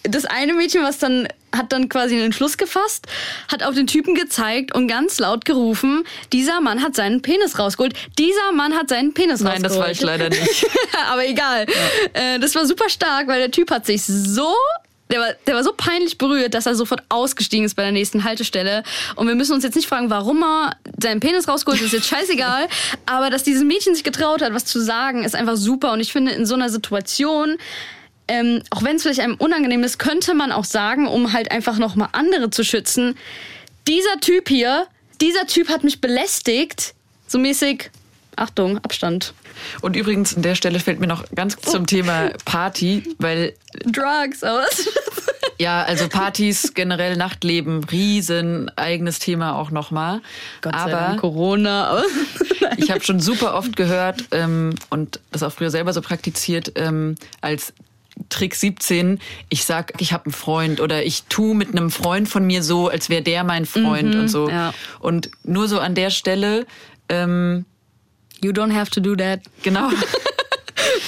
[0.02, 3.06] das eine Mädchen, was dann hat dann quasi einen Entschluss gefasst,
[3.50, 7.94] hat auf den Typen gezeigt und ganz laut gerufen, dieser Mann hat seinen Penis rausgeholt.
[8.18, 9.62] Dieser Mann hat seinen Penis Nein, rausgeholt.
[9.62, 10.66] Nein, das war ich leider nicht.
[11.10, 11.66] Aber egal.
[11.68, 12.34] Ja.
[12.34, 14.54] Äh, das war super stark, weil der Typ hat sich so
[15.10, 18.24] der war, der war so peinlich berührt, dass er sofort ausgestiegen ist bei der nächsten
[18.24, 18.82] Haltestelle.
[19.16, 22.08] Und wir müssen uns jetzt nicht fragen, warum er seinen Penis rausgeholt hat, ist jetzt
[22.08, 22.68] scheißegal.
[23.06, 25.92] Aber dass dieses Mädchen sich getraut hat, was zu sagen, ist einfach super.
[25.92, 27.58] Und ich finde, in so einer Situation
[28.28, 31.78] ähm, auch wenn es vielleicht einem unangenehm ist, könnte man auch sagen, um halt einfach
[31.78, 33.16] nochmal andere zu schützen,
[33.86, 34.86] dieser Typ hier,
[35.20, 36.94] dieser Typ hat mich belästigt,
[37.26, 37.90] so mäßig,
[38.36, 39.34] Achtung, Abstand.
[39.80, 41.70] Und übrigens, an der Stelle fällt mir noch ganz oh.
[41.70, 43.54] zum Thema Party, weil.
[43.84, 44.88] Drugs, aus.
[45.58, 50.20] ja, also Partys, generell Nachtleben, riesen eigenes Thema auch nochmal.
[50.62, 52.02] Gott sei Dank Corona.
[52.76, 57.14] ich habe schon super oft gehört ähm, und das auch früher selber so praktiziert, ähm,
[57.40, 57.72] als
[58.28, 62.46] Trick 17, ich sag, ich habe einen Freund oder ich tu mit einem Freund von
[62.46, 64.48] mir so, als wäre der mein Freund mhm, und so.
[64.48, 64.72] Ja.
[65.00, 66.66] Und nur so an der Stelle.
[67.08, 67.64] Ähm,
[68.42, 69.40] you don't have to do that.
[69.62, 69.90] Genau.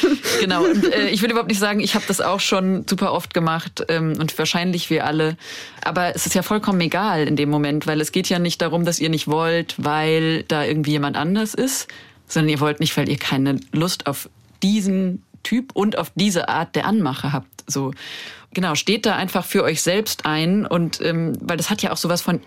[0.40, 0.64] genau.
[0.64, 3.84] Und äh, ich will überhaupt nicht sagen, ich habe das auch schon super oft gemacht
[3.88, 5.36] ähm, und wahrscheinlich wir alle.
[5.82, 8.84] Aber es ist ja vollkommen egal in dem Moment, weil es geht ja nicht darum,
[8.84, 11.88] dass ihr nicht wollt, weil da irgendwie jemand anders ist,
[12.26, 14.28] sondern ihr wollt nicht, weil ihr keine Lust auf
[14.62, 17.64] diesen Typ und auf diese Art der Anmache habt.
[17.68, 17.92] So
[18.52, 21.96] genau, steht da einfach für euch selbst ein und ähm, weil das hat ja auch
[21.96, 22.40] sowas von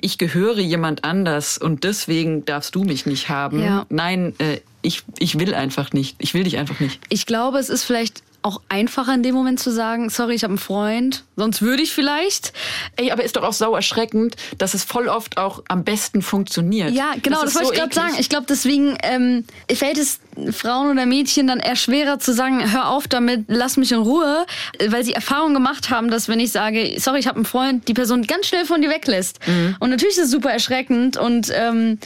[0.00, 3.62] ich gehöre jemand anders und deswegen darfst du mich nicht haben.
[3.62, 3.84] Ja.
[3.90, 6.16] Nein, äh, ich, ich will einfach nicht.
[6.18, 7.00] Ich will dich einfach nicht.
[7.10, 10.52] Ich glaube, es ist vielleicht auch einfacher in dem Moment zu sagen, sorry, ich habe
[10.52, 12.52] einen Freund, sonst würde ich vielleicht.
[12.94, 16.92] Ey, aber ist doch auch sau erschreckend, dass es voll oft auch am besten funktioniert.
[16.92, 18.14] Ja, genau, das, das wollte so ich gerade sagen.
[18.18, 20.20] Ich glaube, deswegen ähm, fällt es
[20.52, 24.46] Frauen oder Mädchen dann eher schwerer zu sagen, hör auf damit, lass mich in Ruhe,
[24.86, 27.94] weil sie Erfahrung gemacht haben, dass wenn ich sage, sorry, ich habe einen Freund, die
[27.94, 29.40] Person ganz schnell von dir weglässt.
[29.46, 29.76] Mhm.
[29.80, 31.98] Und natürlich ist es super erschreckend und ähm,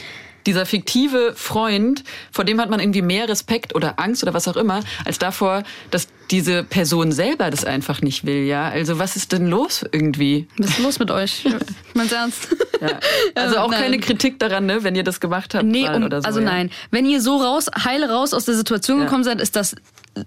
[0.46, 4.57] dieser fiktive Freund, vor dem hat man irgendwie mehr Respekt oder Angst oder was auch
[4.57, 8.68] immer, als davor, dass diese Person selber das einfach nicht will, ja.
[8.68, 10.46] Also was ist denn los irgendwie?
[10.59, 11.44] Was ist los mit euch?
[11.94, 12.57] Meinst ernst?
[12.81, 13.00] Ja.
[13.35, 13.83] Also auch nein.
[13.83, 15.64] keine Kritik daran, ne, wenn ihr das gemacht habt.
[15.64, 16.46] Nee, um, so, also ja.
[16.46, 16.70] nein.
[16.90, 19.74] Wenn ihr so raus, heile raus aus der Situation gekommen seid, ist das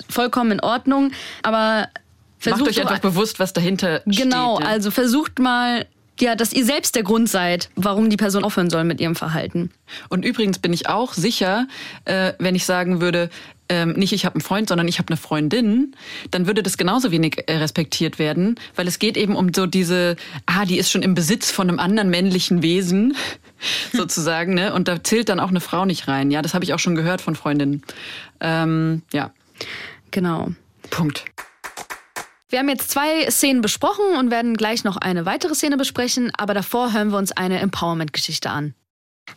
[0.10, 1.12] vollkommen in Ordnung.
[1.42, 1.88] Aber
[2.44, 4.24] Versucht Macht euch einfach bewusst, was dahinter genau, steht.
[4.24, 4.66] Genau, ja.
[4.66, 5.86] also versucht mal
[6.20, 9.72] ja, dass ihr selbst der Grund seid, warum die Person aufhören soll mit ihrem Verhalten.
[10.10, 11.68] Und übrigens bin ich auch sicher,
[12.06, 13.30] äh, wenn ich sagen würde,
[13.70, 15.96] ähm, nicht ich habe einen Freund, sondern ich habe eine Freundin,
[16.30, 20.16] dann würde das genauso wenig äh, respektiert werden, weil es geht eben um so diese,
[20.46, 23.16] ah, die ist schon im Besitz von einem anderen männlichen Wesen,
[23.94, 24.74] sozusagen, ne?
[24.74, 26.30] Und da zählt dann auch eine Frau nicht rein.
[26.30, 27.84] Ja, das habe ich auch schon gehört von Freundinnen.
[28.40, 29.32] Ähm, ja.
[30.12, 30.50] Genau.
[30.90, 31.26] Punkt.
[32.54, 36.54] Wir haben jetzt zwei Szenen besprochen und werden gleich noch eine weitere Szene besprechen, aber
[36.54, 38.76] davor hören wir uns eine Empowerment-Geschichte an.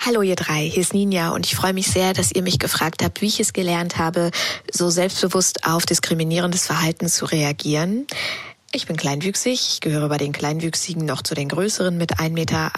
[0.05, 3.02] Hallo ihr drei, hier ist Ninja und ich freue mich sehr, dass ihr mich gefragt
[3.02, 4.33] habt, wie ich es gelernt habe,
[4.70, 8.07] so selbstbewusst auf diskriminierendes Verhalten zu reagieren.
[8.77, 9.55] Ich bin kleinwüchsig.
[9.55, 12.71] Ich gehöre bei den Kleinwüchsigen noch zu den Größeren mit 1,38 Meter.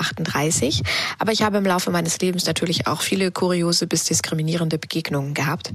[1.18, 5.72] Aber ich habe im Laufe meines Lebens natürlich auch viele kuriose bis diskriminierende Begegnungen gehabt.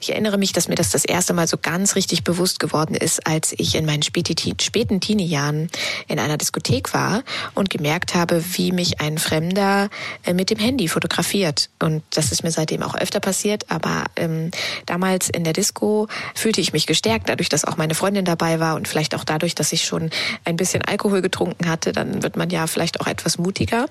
[0.00, 3.28] Ich erinnere mich, dass mir das das erste Mal so ganz richtig bewusst geworden ist,
[3.28, 5.70] als ich in meinen späten Teenie-Jahren
[6.08, 7.22] in einer Diskothek war
[7.54, 9.88] und gemerkt habe, wie mich ein Fremder
[10.24, 11.70] äh, mit dem Handy fotografiert.
[11.78, 13.70] Und das ist mir seitdem auch öfter passiert.
[13.70, 14.50] Aber ähm,
[14.86, 18.74] damals in der Disco fühlte ich mich gestärkt, dadurch, dass auch meine Freundin dabei war
[18.74, 20.10] und vielleicht auch dadurch, dass ich schon
[20.44, 23.86] ein bisschen Alkohol getrunken hatte, dann wird man ja vielleicht auch etwas mutiger.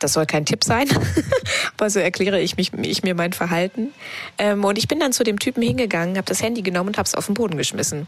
[0.00, 0.88] Das soll kein Tipp sein,
[1.76, 3.92] aber so erkläre ich, mich, ich mir mein Verhalten.
[4.38, 7.06] Ähm, und ich bin dann zu dem Typen hingegangen, habe das Handy genommen und habe
[7.06, 8.06] es auf den Boden geschmissen.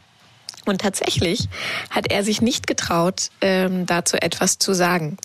[0.66, 1.48] Und tatsächlich
[1.90, 5.16] hat er sich nicht getraut, ähm, dazu etwas zu sagen,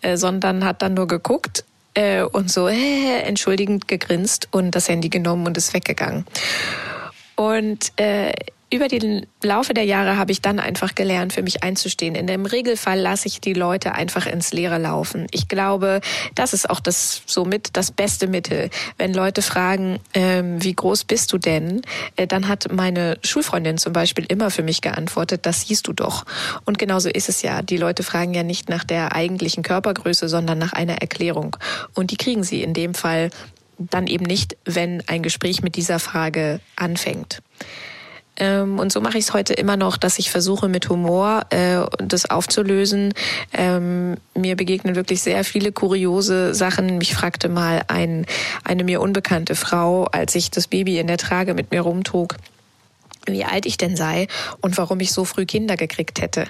[0.00, 5.08] äh, sondern hat dann nur geguckt äh, und so äh, entschuldigend gegrinst und das Handy
[5.08, 6.26] genommen und ist weggegangen.
[7.36, 8.32] Und äh,
[8.72, 12.14] über den Laufe der Jahre habe ich dann einfach gelernt, für mich einzustehen.
[12.14, 15.26] In dem Regelfall lasse ich die Leute einfach ins Leere laufen.
[15.30, 16.00] Ich glaube,
[16.34, 18.70] das ist auch das somit das beste Mittel.
[18.96, 21.82] Wenn Leute fragen, ähm, wie groß bist du denn,
[22.16, 26.24] äh, dann hat meine Schulfreundin zum Beispiel immer für mich geantwortet, das siehst du doch.
[26.64, 27.60] Und genauso ist es ja.
[27.60, 31.56] Die Leute fragen ja nicht nach der eigentlichen Körpergröße, sondern nach einer Erklärung.
[31.92, 33.28] Und die kriegen sie in dem Fall
[33.78, 37.42] dann eben nicht, wenn ein Gespräch mit dieser Frage anfängt.
[38.36, 41.82] Ähm, und so mache ich es heute immer noch, dass ich versuche mit Humor äh,
[41.98, 43.12] das aufzulösen.
[43.52, 46.98] Ähm, mir begegnen wirklich sehr viele kuriose Sachen.
[46.98, 48.26] Mich fragte mal ein,
[48.64, 52.36] eine mir unbekannte Frau, als ich das Baby in der Trage mit mir rumtrug,
[53.26, 54.28] wie alt ich denn sei
[54.60, 56.46] und warum ich so früh Kinder gekriegt hätte.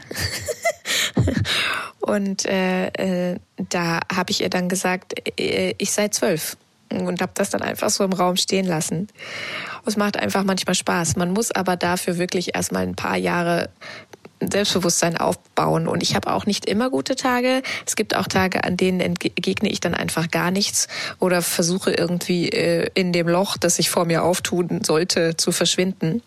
[2.00, 3.38] und äh, äh,
[3.70, 6.56] da habe ich ihr dann gesagt, äh, ich sei zwölf
[7.00, 9.08] und habe das dann einfach so im Raum stehen lassen.
[9.86, 11.16] Es macht einfach manchmal Spaß.
[11.16, 13.70] Man muss aber dafür wirklich erstmal ein paar Jahre
[14.40, 15.86] Selbstbewusstsein aufbauen.
[15.86, 17.62] Und ich habe auch nicht immer gute Tage.
[17.86, 22.48] Es gibt auch Tage, an denen entgegne ich dann einfach gar nichts oder versuche irgendwie
[22.48, 26.22] äh, in dem Loch, das sich vor mir auftun sollte, zu verschwinden.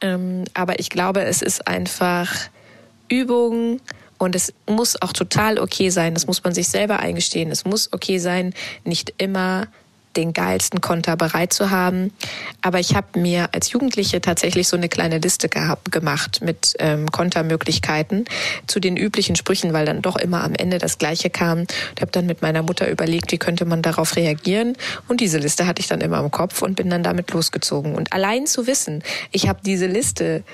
[0.00, 2.34] Ähm, aber ich glaube, es ist einfach
[3.08, 3.80] Übung,
[4.16, 7.50] und es muss auch total okay sein, das muss man sich selber eingestehen.
[7.50, 8.54] Es muss okay sein,
[8.84, 9.66] nicht immer
[10.16, 12.12] den geilsten Konter bereit zu haben.
[12.62, 17.10] Aber ich habe mir als Jugendliche tatsächlich so eine kleine Liste gehabt, gemacht mit ähm,
[17.10, 18.24] Kontermöglichkeiten
[18.66, 21.66] zu den üblichen Sprüchen, weil dann doch immer am Ende das Gleiche kam.
[21.94, 24.76] Ich habe dann mit meiner Mutter überlegt, wie könnte man darauf reagieren.
[25.08, 27.94] Und diese Liste hatte ich dann immer im Kopf und bin dann damit losgezogen.
[27.94, 30.44] Und allein zu wissen, ich habe diese Liste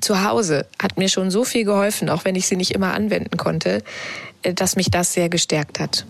[0.00, 3.36] zu Hause, hat mir schon so viel geholfen, auch wenn ich sie nicht immer anwenden
[3.36, 3.82] konnte,
[4.42, 6.06] äh, dass mich das sehr gestärkt hat.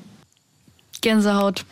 [1.00, 1.64] Gänsehaut.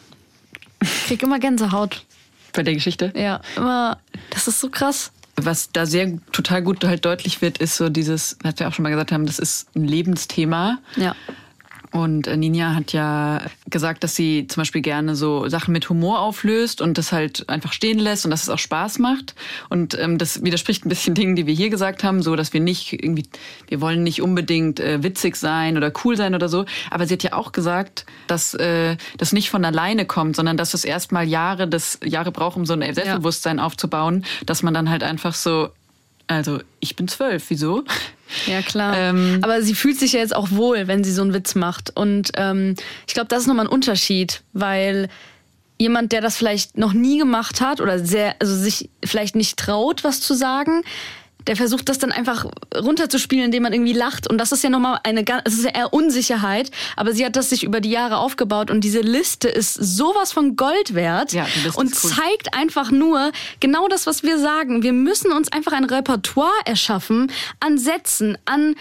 [0.80, 2.04] Ich krieg immer Gänsehaut.
[2.52, 3.12] Bei der Geschichte?
[3.14, 3.98] Ja, immer.
[4.30, 5.12] Das ist so krass.
[5.36, 8.82] Was da sehr total gut halt deutlich wird, ist so dieses, was wir auch schon
[8.84, 10.78] mal gesagt haben, das ist ein Lebensthema.
[10.96, 11.14] Ja.
[11.96, 16.20] Und äh, Ninja hat ja gesagt, dass sie zum Beispiel gerne so Sachen mit Humor
[16.20, 19.35] auflöst und das halt einfach stehen lässt und dass es auch Spaß macht.
[19.70, 22.61] Und ähm, das widerspricht ein bisschen Dingen, die wir hier gesagt haben, so dass wir
[22.61, 23.24] nicht irgendwie,
[23.68, 26.66] wir wollen nicht unbedingt äh, witzig sein oder cool sein oder so.
[26.90, 30.74] Aber sie hat ja auch gesagt, dass äh, das nicht von alleine kommt, sondern dass
[30.74, 33.64] es erstmal Jahre, das Jahre braucht, um so ein Selbstbewusstsein ja.
[33.64, 35.70] aufzubauen, dass man dann halt einfach so
[36.26, 37.84] also, ich bin zwölf, wieso?
[38.46, 38.96] Ja, klar.
[38.96, 41.96] Ähm, Aber sie fühlt sich ja jetzt auch wohl, wenn sie so einen Witz macht.
[41.96, 42.74] Und ähm,
[43.06, 45.08] ich glaube, das ist nochmal ein Unterschied, weil
[45.78, 50.04] jemand, der das vielleicht noch nie gemacht hat oder sehr, also sich vielleicht nicht traut,
[50.04, 50.82] was zu sagen,
[51.46, 54.28] der versucht das dann einfach runterzuspielen, indem man irgendwie lacht.
[54.28, 57.37] Und das ist ja nochmal eine ganz, es ist ja eher Unsicherheit, aber sie hat
[57.37, 61.46] das sich über die Jahre aufgebaut und diese Liste ist sowas von Gold wert ja,
[61.74, 62.11] und cool.
[62.11, 64.82] zeigt einfach nur genau das, was wir sagen.
[64.82, 67.30] Wir müssen uns einfach ein Repertoire erschaffen
[67.61, 68.74] an Sätzen, an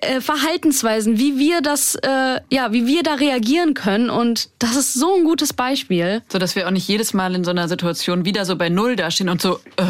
[0.00, 4.10] äh, Verhaltensweisen, wie wir das, äh, ja, wie wir da reagieren können.
[4.10, 6.22] Und das ist so ein gutes Beispiel.
[6.28, 8.96] So dass wir auch nicht jedes Mal in so einer Situation wieder so bei Null
[8.96, 9.84] dastehen und so, äh,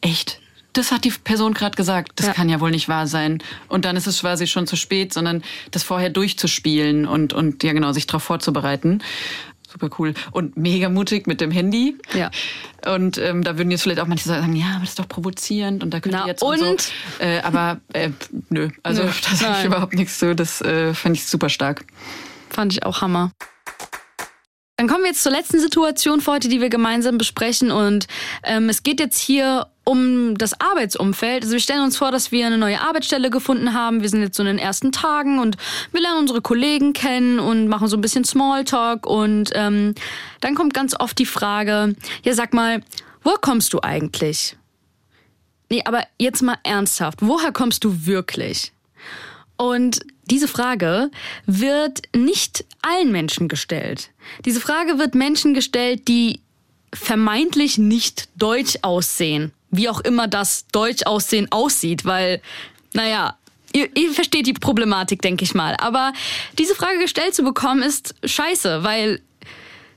[0.00, 0.41] echt?
[0.72, 2.32] Das hat die Person gerade gesagt, das ja.
[2.32, 3.42] kann ja wohl nicht wahr sein.
[3.68, 7.72] Und dann ist es quasi schon zu spät, sondern das vorher durchzuspielen und, und ja
[7.72, 9.02] genau, sich darauf vorzubereiten.
[9.70, 10.12] Super cool.
[10.32, 11.96] Und mega mutig mit dem Handy.
[12.12, 12.30] Ja.
[12.86, 15.82] Und ähm, da würden jetzt vielleicht auch manche sagen, ja, aber das ist doch provozierend
[15.82, 16.92] und da können wir jetzt und, und so.
[17.24, 18.10] Äh, aber äh,
[18.50, 20.34] nö, also nö, da sage ich überhaupt nichts zu.
[20.34, 21.84] Das äh, fand ich super stark.
[22.50, 23.32] Fand ich auch Hammer.
[24.76, 27.70] Dann kommen wir jetzt zur letzten Situation für heute, die wir gemeinsam besprechen.
[27.70, 28.08] Und
[28.42, 31.42] ähm, es geht jetzt hier um das Arbeitsumfeld.
[31.42, 34.02] Also wir stellen uns vor, dass wir eine neue Arbeitsstelle gefunden haben.
[34.02, 35.56] Wir sind jetzt so in den ersten Tagen und
[35.90, 39.06] wir lernen unsere Kollegen kennen und machen so ein bisschen Smalltalk.
[39.06, 39.94] Und ähm,
[40.40, 42.82] dann kommt ganz oft die Frage, ja sag mal,
[43.22, 44.56] woher kommst du eigentlich?
[45.68, 48.72] Nee, aber jetzt mal ernsthaft, woher kommst du wirklich?
[49.56, 51.10] Und diese Frage
[51.46, 54.10] wird nicht allen Menschen gestellt.
[54.44, 56.40] Diese Frage wird Menschen gestellt, die
[56.94, 59.52] vermeintlich nicht deutsch aussehen.
[59.72, 62.40] Wie auch immer das deutsch aussehen aussieht, weil,
[62.92, 63.36] naja,
[63.72, 65.74] ihr, ihr versteht die Problematik, denke ich mal.
[65.78, 66.12] Aber
[66.58, 69.20] diese Frage gestellt zu bekommen ist scheiße, weil,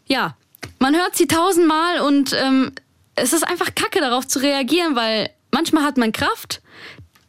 [0.07, 0.35] ja,
[0.79, 2.71] man hört sie tausendmal und ähm,
[3.15, 6.61] es ist einfach kacke darauf zu reagieren, weil manchmal hat man Kraft,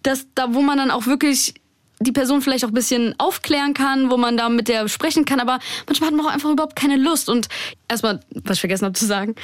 [0.02, 1.54] dass da, wo man dann auch wirklich
[2.00, 5.40] die Person vielleicht auch ein bisschen aufklären kann, wo man da mit der sprechen kann,
[5.40, 7.28] aber manchmal hat man auch einfach überhaupt keine Lust.
[7.28, 7.48] Und
[7.88, 9.34] erstmal, was ich vergessen habe zu sagen,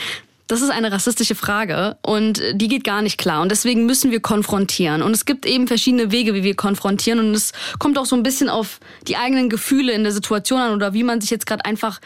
[0.52, 3.40] das ist eine rassistische Frage und die geht gar nicht klar.
[3.40, 5.02] Und deswegen müssen wir konfrontieren.
[5.02, 7.20] Und es gibt eben verschiedene Wege, wie wir konfrontieren.
[7.20, 10.74] Und es kommt auch so ein bisschen auf die eigenen Gefühle in der Situation an
[10.74, 12.00] oder wie man sich jetzt gerade einfach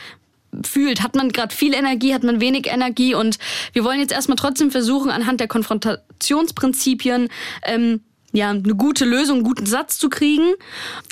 [0.63, 1.03] fühlt.
[1.03, 3.17] Hat man gerade viel Energie, hat man wenig Energie?
[3.17, 3.39] Und
[3.73, 7.29] wir wollen jetzt erstmal trotzdem versuchen, anhand der Konfrontationsprinzipien
[7.65, 8.01] ähm,
[8.33, 10.55] ja, eine gute Lösung, einen guten Satz zu kriegen.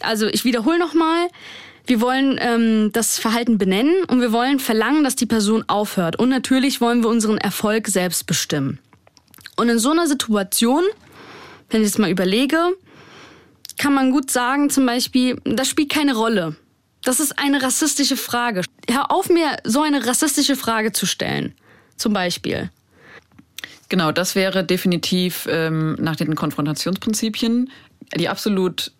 [0.02, 1.26] Also ich wiederhole nochmal.
[1.86, 6.18] Wir wollen ähm, das Verhalten benennen und wir wollen verlangen, dass die Person aufhört.
[6.18, 8.78] Und natürlich wollen wir unseren Erfolg selbst bestimmen.
[9.56, 10.82] Und in so einer Situation,
[11.70, 12.58] wenn ich jetzt mal überlege,
[13.76, 16.56] kann man gut sagen, zum Beispiel, das spielt keine Rolle.
[17.02, 18.62] Das ist eine rassistische Frage.
[18.90, 21.54] Hör auf, mir so eine rassistische Frage zu stellen.
[21.96, 22.70] Zum Beispiel.
[23.90, 27.70] Genau, das wäre definitiv ähm, nach den Konfrontationsprinzipien
[28.16, 28.92] die absolut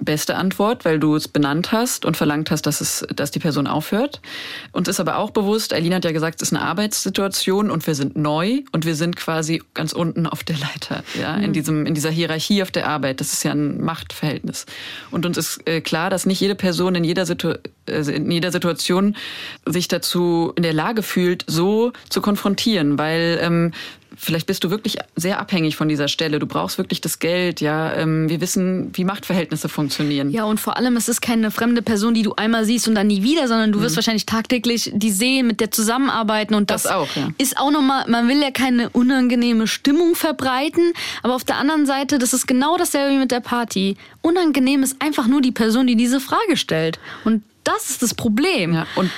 [0.00, 3.66] beste Antwort, weil du es benannt hast und verlangt hast, dass es, dass die Person
[3.66, 4.20] aufhört.
[4.72, 7.94] Uns ist aber auch bewusst, Alina hat ja gesagt, es ist eine Arbeitssituation und wir
[7.94, 11.44] sind neu und wir sind quasi ganz unten auf der Leiter, ja, mhm.
[11.44, 13.20] in diesem, in dieser Hierarchie auf der Arbeit.
[13.20, 14.66] Das ist ja ein Machtverhältnis.
[15.10, 17.54] Und uns ist äh, klar, dass nicht jede Person in jeder, Situ
[17.86, 19.16] äh, in jeder Situation
[19.66, 23.72] sich dazu in der Lage fühlt, so zu konfrontieren, weil ähm,
[24.20, 26.38] vielleicht bist du wirklich sehr abhängig von dieser Stelle.
[26.38, 27.94] Du brauchst wirklich das Geld, ja.
[27.94, 30.30] Ähm, wir wissen, wie Machtverhältnisse funktionieren.
[30.30, 33.06] Ja, und vor allem, es ist keine fremde Person, die du einmal siehst und dann
[33.06, 33.82] nie wieder, sondern du mhm.
[33.82, 37.28] wirst wahrscheinlich tagtäglich die sehen, mit der zusammenarbeiten und das, das auch, ja.
[37.38, 42.18] ist auch nochmal, man will ja keine unangenehme Stimmung verbreiten, aber auf der anderen Seite,
[42.18, 43.96] das ist genau dasselbe wie mit der Party.
[44.20, 46.98] Unangenehm ist einfach nur die Person, die diese Frage stellt.
[47.24, 48.74] Und das ist das Problem.
[48.74, 49.10] Ja, und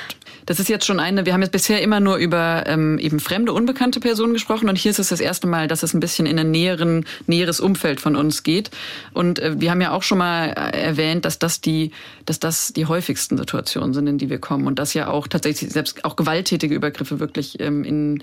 [0.52, 3.54] das ist jetzt schon eine, wir haben jetzt bisher immer nur über ähm, eben fremde,
[3.54, 6.38] unbekannte Personen gesprochen und hier ist es das erste Mal, dass es ein bisschen in
[6.38, 8.70] ein näheren, näheres Umfeld von uns geht.
[9.14, 11.92] Und äh, wir haben ja auch schon mal äh, erwähnt, dass das die,
[12.26, 15.72] dass das die häufigsten Situationen sind, in die wir kommen und dass ja auch tatsächlich
[15.72, 18.22] selbst auch gewalttätige Übergriffe wirklich ähm, in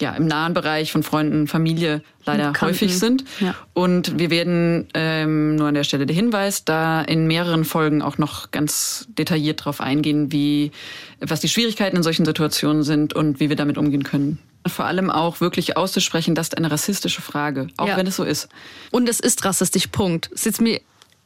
[0.00, 3.24] ja, im nahen Bereich von Freunden, Familie leider häufig sind.
[3.40, 3.54] Ja.
[3.74, 8.18] Und wir werden ähm, nur an der Stelle der Hinweis, da in mehreren Folgen auch
[8.18, 10.72] noch ganz detailliert darauf eingehen, wie
[11.20, 14.38] was die Schwierigkeiten in solchen Situationen sind und wie wir damit umgehen können.
[14.66, 17.96] Vor allem auch wirklich auszusprechen, das ist eine rassistische Frage, auch ja.
[17.96, 18.48] wenn es so ist.
[18.90, 20.30] Und es ist rassistisch, Punkt.
[20.34, 20.80] Es ist mir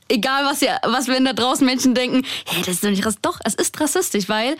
[0.09, 3.23] egal, was, ihr, was wenn da draußen Menschen denken, hey, das ist doch nicht rassistisch.
[3.23, 4.57] Doch, es ist rassistisch, weil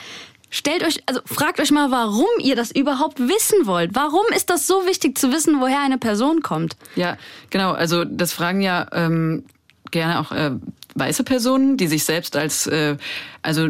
[0.55, 3.97] Stellt euch, also fragt euch mal, warum ihr das überhaupt wissen wollt.
[3.97, 6.77] Warum ist das so wichtig zu wissen, woher eine Person kommt?
[6.95, 7.17] Ja,
[7.51, 7.73] genau.
[7.73, 9.47] Also das fragen ja ähm,
[9.91, 10.53] gerne auch äh,
[10.95, 12.97] weiße Personen, die sich selbst als, äh,
[13.43, 13.67] also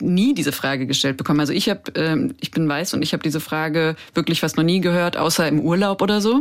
[0.00, 1.40] nie diese Frage gestellt bekommen.
[1.40, 4.64] Also ich habe, ähm, ich bin weiß und ich habe diese Frage wirklich fast noch
[4.64, 6.40] nie gehört, außer im Urlaub oder so.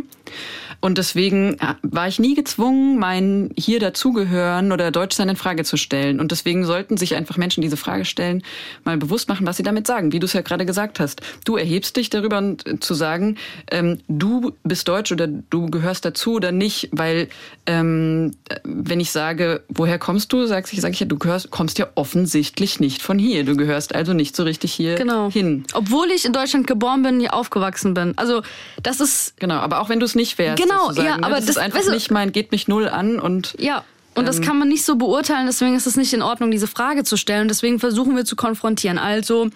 [0.81, 6.19] Und deswegen war ich nie gezwungen, mein hier dazugehören oder Deutschsein in Frage zu stellen.
[6.19, 8.41] Und deswegen sollten sich einfach Menschen diese Frage stellen,
[8.83, 10.11] mal bewusst machen, was sie damit sagen.
[10.11, 11.21] Wie du es ja gerade gesagt hast.
[11.45, 13.37] Du erhebst dich darüber äh, zu sagen,
[13.69, 17.27] ähm, du bist Deutsch oder du gehörst dazu oder nicht, weil
[17.67, 21.77] ähm, wenn ich sage, woher kommst du, sagst ich, sage ich ja, du gehörst, kommst
[21.77, 23.30] ja offensichtlich nicht von hier.
[23.43, 25.31] Du gehörst also nicht so richtig hier genau.
[25.31, 25.65] hin.
[25.73, 28.17] Obwohl ich in Deutschland geboren bin, hier aufgewachsen bin.
[28.17, 28.41] Also
[28.83, 29.55] das ist genau.
[29.55, 30.61] Aber auch wenn du es nicht wärst.
[30.61, 31.23] Genau ja, ne?
[31.23, 33.55] aber das, das, ist einfach weißt du, nicht mein, geht mich null an und.
[33.59, 33.83] Ja.
[34.13, 36.67] Und das ähm, kann man nicht so beurteilen, deswegen ist es nicht in Ordnung, diese
[36.67, 37.47] Frage zu stellen.
[37.47, 38.97] Deswegen versuchen wir zu konfrontieren.
[38.97, 39.49] Also,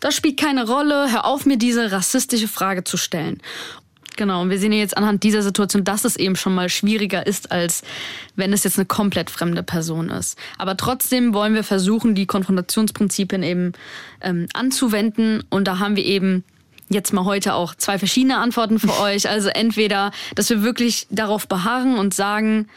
[0.00, 1.12] das spielt keine Rolle.
[1.12, 3.40] Hör auf, mir diese rassistische Frage zu stellen.
[4.16, 7.50] Genau, und wir sehen jetzt anhand dieser Situation, dass es eben schon mal schwieriger ist,
[7.50, 7.82] als
[8.36, 10.38] wenn es jetzt eine komplett fremde Person ist.
[10.56, 13.72] Aber trotzdem wollen wir versuchen, die Konfrontationsprinzipien eben
[14.20, 15.42] ähm, anzuwenden.
[15.50, 16.44] Und da haben wir eben
[16.88, 19.28] jetzt mal heute auch zwei verschiedene Antworten für euch.
[19.28, 22.68] Also entweder, dass wir wirklich darauf beharren und sagen,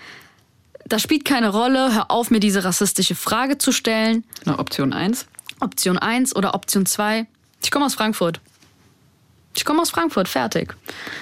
[0.85, 4.23] das spielt keine Rolle, hör auf, mir diese rassistische Frage zu stellen.
[4.45, 5.27] Na, Option 1.
[5.59, 7.27] Option 1 oder Option 2.
[7.61, 8.39] Ich komme aus Frankfurt.
[9.57, 10.75] Ich komme aus Frankfurt, fertig.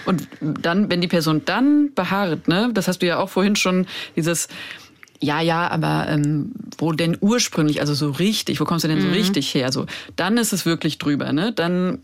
[0.05, 3.87] Und dann, wenn die Person dann beharrt, ne, das hast du ja auch vorhin schon,
[4.15, 4.49] dieses,
[5.21, 9.07] ja, ja, aber ähm, wo denn ursprünglich, also so richtig, wo kommst du denn so
[9.07, 9.13] mhm.
[9.13, 9.71] richtig her?
[9.71, 9.85] So,
[10.17, 11.53] dann ist es wirklich drüber, ne?
[11.53, 11.99] Dann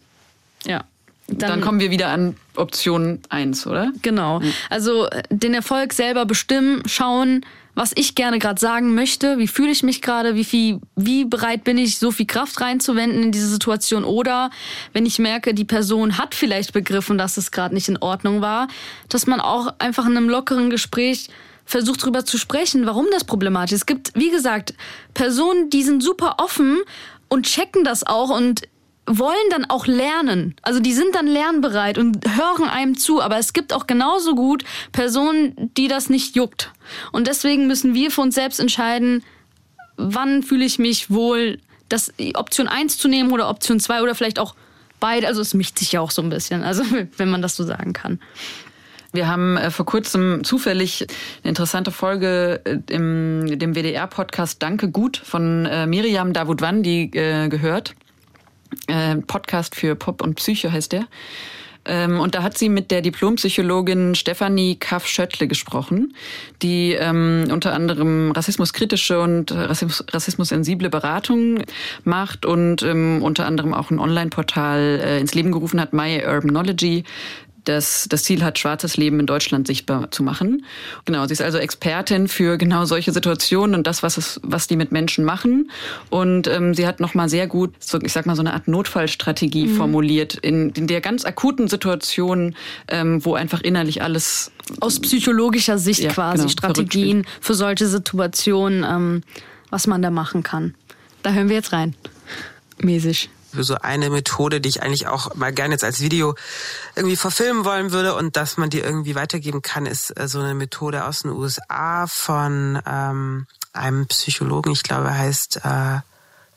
[0.66, 0.86] ja.
[1.28, 3.92] dann, dann, kommen wir wieder an Option 1, oder?
[4.02, 4.42] Genau.
[4.70, 7.46] Also den Erfolg selber bestimmen, schauen,
[7.76, 11.64] was ich gerne gerade sagen möchte, wie fühle ich mich gerade, wie viel, wie bereit
[11.64, 14.50] bin ich, so viel Kraft reinzuwenden in diese Situation oder
[14.94, 18.68] wenn ich merke, die Person hat vielleicht begriffen, dass es gerade nicht in Ordnung war,
[19.10, 21.30] dass man auch einfach in einem lockeren Gespräch
[21.66, 23.82] versucht darüber zu sprechen, warum das problematisch ist.
[23.82, 24.74] Es gibt, wie gesagt,
[25.14, 26.82] Personen, die sind super offen
[27.30, 28.68] und checken das auch und
[29.06, 30.56] wollen dann auch lernen.
[30.62, 33.22] Also die sind dann lernbereit und hören einem zu.
[33.22, 36.72] Aber es gibt auch genauso gut Personen, die das nicht juckt.
[37.12, 39.24] Und deswegen müssen wir für uns selbst entscheiden,
[39.98, 44.40] wann fühle ich mich wohl, das Option 1 zu nehmen oder Option 2 oder vielleicht
[44.40, 44.56] auch
[45.00, 45.28] beide.
[45.28, 46.84] Also es mischt sich ja auch so ein bisschen, also
[47.18, 48.20] wenn man das so sagen kann.
[49.14, 51.06] Wir haben äh, vor kurzem zufällig
[51.44, 57.94] eine interessante Folge äh, im dem WDR-Podcast Danke gut von äh, Miriam Davutwandi äh, gehört.
[58.88, 61.06] Äh, Podcast für Pop und Psycho heißt der.
[61.84, 66.14] Ähm, und da hat sie mit der Diplompsychologin Stefanie Kaff-Schöttle gesprochen,
[66.62, 71.64] die ähm, unter anderem rassismuskritische und Rassismus, rassismussensible Beratung
[72.04, 77.04] macht und ähm, unter anderem auch ein Online-Portal äh, ins Leben gerufen hat, My Urbanology,
[77.66, 80.66] das das Ziel hat, schwarzes Leben in Deutschland sichtbar zu machen.
[81.06, 84.76] Genau, sie ist also Expertin für genau solche Situationen und das, was es, was die
[84.76, 85.72] mit Menschen machen.
[86.10, 89.68] Und ähm, sie hat nochmal sehr gut, so, ich sag mal, so eine Art Notfallstrategie
[89.68, 89.76] mhm.
[89.76, 92.56] formuliert in, in der ganz akuten Situation,
[92.88, 98.84] ähm, wo einfach innerlich alles aus psychologischer Sicht ja, quasi genau, Strategien für solche Situationen,
[98.84, 99.24] ähm,
[99.70, 100.76] was man da machen kann.
[101.24, 101.96] Da hören wir jetzt rein.
[102.80, 106.36] Mäßig so eine Methode, die ich eigentlich auch mal gerne jetzt als Video
[106.96, 110.54] irgendwie verfilmen wollen würde und dass man die irgendwie weitergeben kann, ist äh, so eine
[110.54, 116.00] Methode aus den USA von ähm, einem Psychologen, ich glaube, er heißt äh,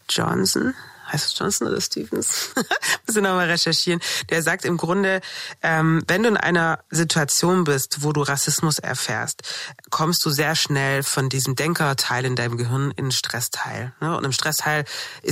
[0.08, 0.74] Johnson
[1.14, 2.50] heißt es Johnson oder Stevens?
[3.06, 4.00] Muss ich nochmal recherchieren.
[4.30, 5.20] Der sagt im Grunde,
[5.62, 9.42] ähm, wenn du in einer Situation bist, wo du Rassismus erfährst,
[9.90, 13.92] kommst du sehr schnell von diesem Denkerteil in deinem Gehirn in den Stressteil.
[14.00, 14.16] Ne?
[14.16, 14.84] Und im Stressteil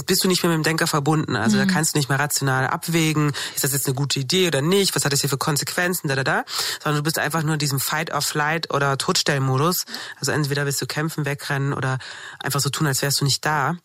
[0.06, 1.36] bist du nicht mehr mit dem Denker verbunden.
[1.36, 1.66] Also mhm.
[1.66, 4.94] da kannst du nicht mehr rational abwägen, ist das jetzt eine gute Idee oder nicht,
[4.94, 6.44] was hat das hier für Konsequenzen, da, da, da.
[6.82, 9.84] Sondern du bist einfach nur in diesem Fight-or-Flight oder Todstellmodus.
[10.20, 11.98] Also entweder willst du kämpfen, wegrennen oder
[12.38, 13.76] einfach so tun, als wärst du nicht da.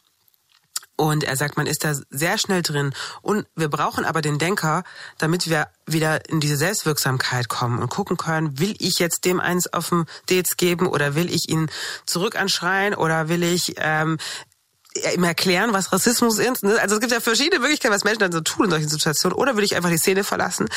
[0.97, 2.93] Und er sagt, man ist da sehr schnell drin.
[3.21, 4.83] Und wir brauchen aber den Denker,
[5.19, 9.71] damit wir wieder in diese Selbstwirksamkeit kommen und gucken können, will ich jetzt dem eins
[9.71, 11.69] auf dem Dates geben oder will ich ihn
[12.05, 14.17] zurück anschreien oder will ich ähm,
[15.13, 16.63] ihm erklären, was Rassismus ist.
[16.63, 16.79] Ne?
[16.81, 19.37] Also es gibt ja verschiedene Möglichkeiten, was Menschen dann so tun in solchen Situationen.
[19.37, 20.67] Oder will ich einfach die Szene verlassen?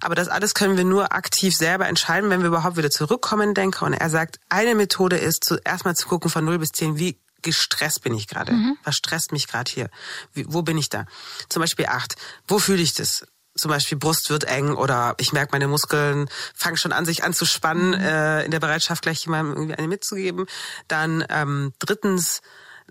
[0.00, 3.84] Aber das alles können wir nur aktiv selber entscheiden, wenn wir überhaupt wieder zurückkommen, denke.
[3.84, 7.18] Und er sagt, eine Methode ist, zuerst mal zu gucken von 0 bis 10, wie
[7.42, 8.52] gestresst bin ich gerade?
[8.52, 8.76] Mhm.
[8.84, 9.90] Was stresst mich gerade hier?
[10.32, 11.06] Wie, wo bin ich da?
[11.48, 12.16] Zum Beispiel acht.
[12.46, 13.26] Wo fühle ich das?
[13.56, 17.88] Zum Beispiel Brust wird eng oder ich merke, meine Muskeln fangen schon an, sich anzuspannen,
[17.88, 17.94] mhm.
[17.94, 20.46] äh, in der Bereitschaft, gleich jemandem irgendwie eine mitzugeben.
[20.88, 22.40] Dann ähm, drittens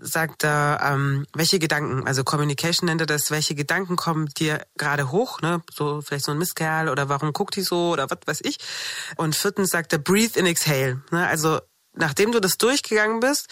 [0.00, 5.10] sagt er, ähm, welche Gedanken, also Communication nennt er das, welche Gedanken kommen dir gerade
[5.10, 5.62] hoch, ne?
[5.72, 8.58] So vielleicht so ein Misskerl oder warum guckt die so oder was weiß ich.
[9.16, 11.02] Und viertens sagt er, breathe and exhale.
[11.10, 11.26] Ne?
[11.26, 11.60] Also
[11.94, 13.48] nachdem du das durchgegangen bist,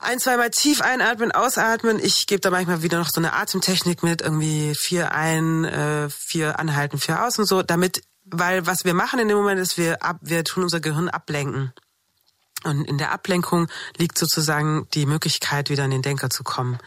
[0.00, 1.98] ein, zweimal tief einatmen, ausatmen.
[2.02, 6.58] Ich gebe da manchmal wieder noch so eine Atemtechnik mit, irgendwie vier ein, äh, vier
[6.58, 10.02] anhalten, vier aus und so, damit, weil was wir machen in dem Moment ist, wir
[10.02, 11.72] ab, wir tun unser Gehirn ablenken.
[12.64, 16.78] Und in der Ablenkung liegt sozusagen die Möglichkeit, wieder in den Denker zu kommen.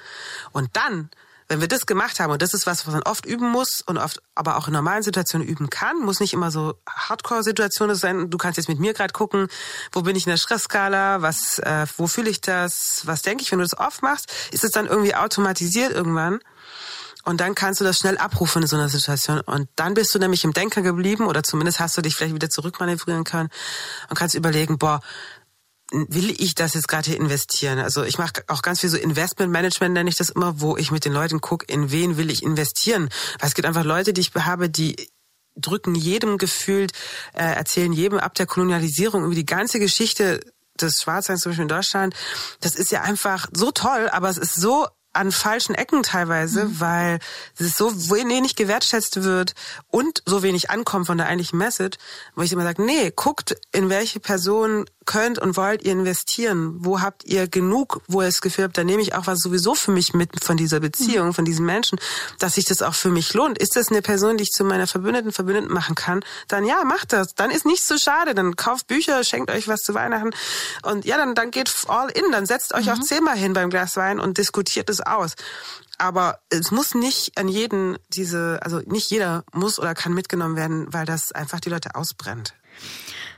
[0.51, 1.09] Und dann
[1.53, 3.99] wenn wir das gemacht haben, und das ist was, was man oft üben muss und
[3.99, 8.31] oft aber auch in normalen Situationen üben kann, muss nicht immer so Hardcore-Situationen sein.
[8.31, 9.47] Du kannst jetzt mit mir gerade gucken,
[9.91, 13.51] wo bin ich in der Stressskala, was, äh, wo fühle ich das, was denke ich,
[13.51, 16.39] wenn du das oft machst, ist es dann irgendwie automatisiert irgendwann.
[17.25, 19.39] Und dann kannst du das schnell abrufen in so einer Situation.
[19.39, 22.49] Und dann bist du nämlich im Denker geblieben oder zumindest hast du dich vielleicht wieder
[22.49, 23.49] zurückmanövrieren können
[24.09, 24.99] und kannst überlegen, boah,
[25.93, 27.77] will ich das jetzt gerade hier investieren?
[27.79, 31.05] Also ich mache auch ganz viel so Investmentmanagement, nenne ich das immer, wo ich mit
[31.05, 33.09] den Leuten gucke, in wen will ich investieren.
[33.39, 35.09] Weil es gibt einfach Leute, die ich habe, die
[35.55, 36.93] drücken jedem gefühlt,
[37.33, 40.41] äh, erzählen jedem ab der Kolonialisierung über die ganze Geschichte
[40.81, 42.15] des Schwarzseins zum Beispiel in Deutschland.
[42.59, 46.79] Das ist ja einfach so toll, aber es ist so an falschen Ecken teilweise, mhm.
[46.79, 47.19] weil
[47.57, 49.53] es so wenig gewertschätzt wird
[49.89, 51.97] und so wenig ankommt von der eigentlichen Message,
[52.35, 56.75] wo ich immer sage, nee, guckt, in welche Person könnt und wollt ihr investieren?
[56.79, 59.75] Wo habt ihr genug, wo ihr das Gefühl habt, da nehme ich auch was sowieso
[59.75, 61.33] für mich mit von dieser Beziehung, mhm.
[61.33, 61.99] von diesem Menschen,
[62.39, 63.57] dass sich das auch für mich lohnt?
[63.57, 66.23] Ist das eine Person, die ich zu meiner Verbündeten, Verbündeten machen kann?
[66.47, 67.35] Dann ja, macht das.
[67.35, 68.33] Dann ist nicht so schade.
[68.33, 70.31] Dann kauft Bücher, schenkt euch was zu Weihnachten
[70.83, 72.31] und ja, dann, dann geht all in.
[72.31, 72.91] Dann setzt euch mhm.
[72.91, 75.35] auch zehnmal hin beim Glas Wein und diskutiert es aus.
[75.97, 80.91] Aber es muss nicht an jeden diese, also nicht jeder muss oder kann mitgenommen werden,
[80.91, 82.53] weil das einfach die Leute ausbrennt.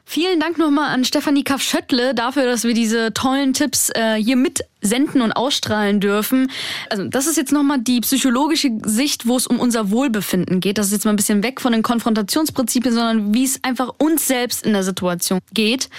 [0.08, 5.22] Vielen Dank nochmal an Stefanie Kaff-Schöttle dafür, dass wir diese tollen Tipps äh, hier mitsenden
[5.22, 6.52] und ausstrahlen dürfen.
[6.92, 10.78] Also das ist jetzt nochmal die psychologische Sicht, wo es um unser Wohlbefinden geht.
[10.78, 14.28] Das ist jetzt mal ein bisschen weg von den Konfrontationsprinzipien, sondern wie es einfach uns
[14.28, 15.90] selbst in der Situation geht.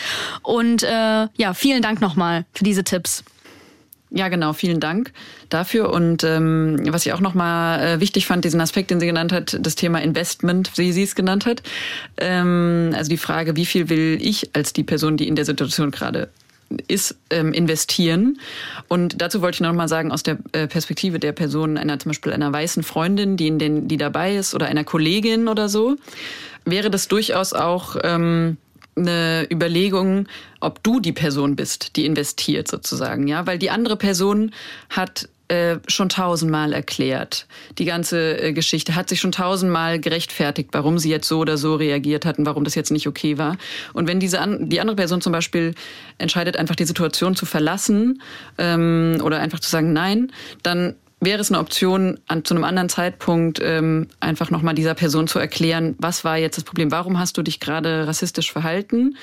[0.43, 3.25] Und äh, ja, vielen Dank nochmal für diese Tipps.
[4.11, 4.53] Ja, genau.
[4.53, 5.13] Vielen Dank
[5.49, 5.91] dafür.
[5.91, 9.59] Und ähm, was ich auch nochmal äh, wichtig fand, diesen Aspekt, den sie genannt hat,
[9.61, 11.63] das Thema Investment, wie sie es genannt hat.
[12.17, 15.91] Ähm, also die Frage, wie viel will ich als die Person, die in der Situation
[15.91, 16.29] gerade
[16.89, 18.39] ist, ähm, investieren.
[18.89, 22.11] Und dazu wollte ich noch mal sagen, aus der äh, Perspektive der Person, einer zum
[22.11, 25.97] Beispiel einer weißen Freundin, die, in den, die dabei ist, oder einer Kollegin oder so,
[26.65, 28.57] wäre das durchaus auch ähm,
[28.97, 30.27] eine Überlegung,
[30.61, 34.53] ob du die Person bist, die investiert sozusagen, ja, weil die andere Person
[34.89, 37.47] hat äh, schon tausendmal erklärt.
[37.79, 41.77] Die ganze äh, Geschichte hat sich schon tausendmal gerechtfertigt, warum sie jetzt so oder so
[41.77, 43.57] reagiert hat und warum das jetzt nicht okay war.
[43.93, 45.75] Und wenn diese an, die andere Person zum Beispiel
[46.19, 48.23] entscheidet, einfach die Situation zu verlassen
[48.59, 50.33] ähm, oder einfach zu sagen Nein,
[50.65, 50.97] dann
[51.27, 55.39] wäre es eine Option, an, zu einem anderen Zeitpunkt ähm, einfach nochmal dieser Person zu
[55.39, 59.17] erklären, was war jetzt das Problem, warum hast du dich gerade rassistisch verhalten?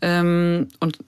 [0.00, 0.98] Ähm, und,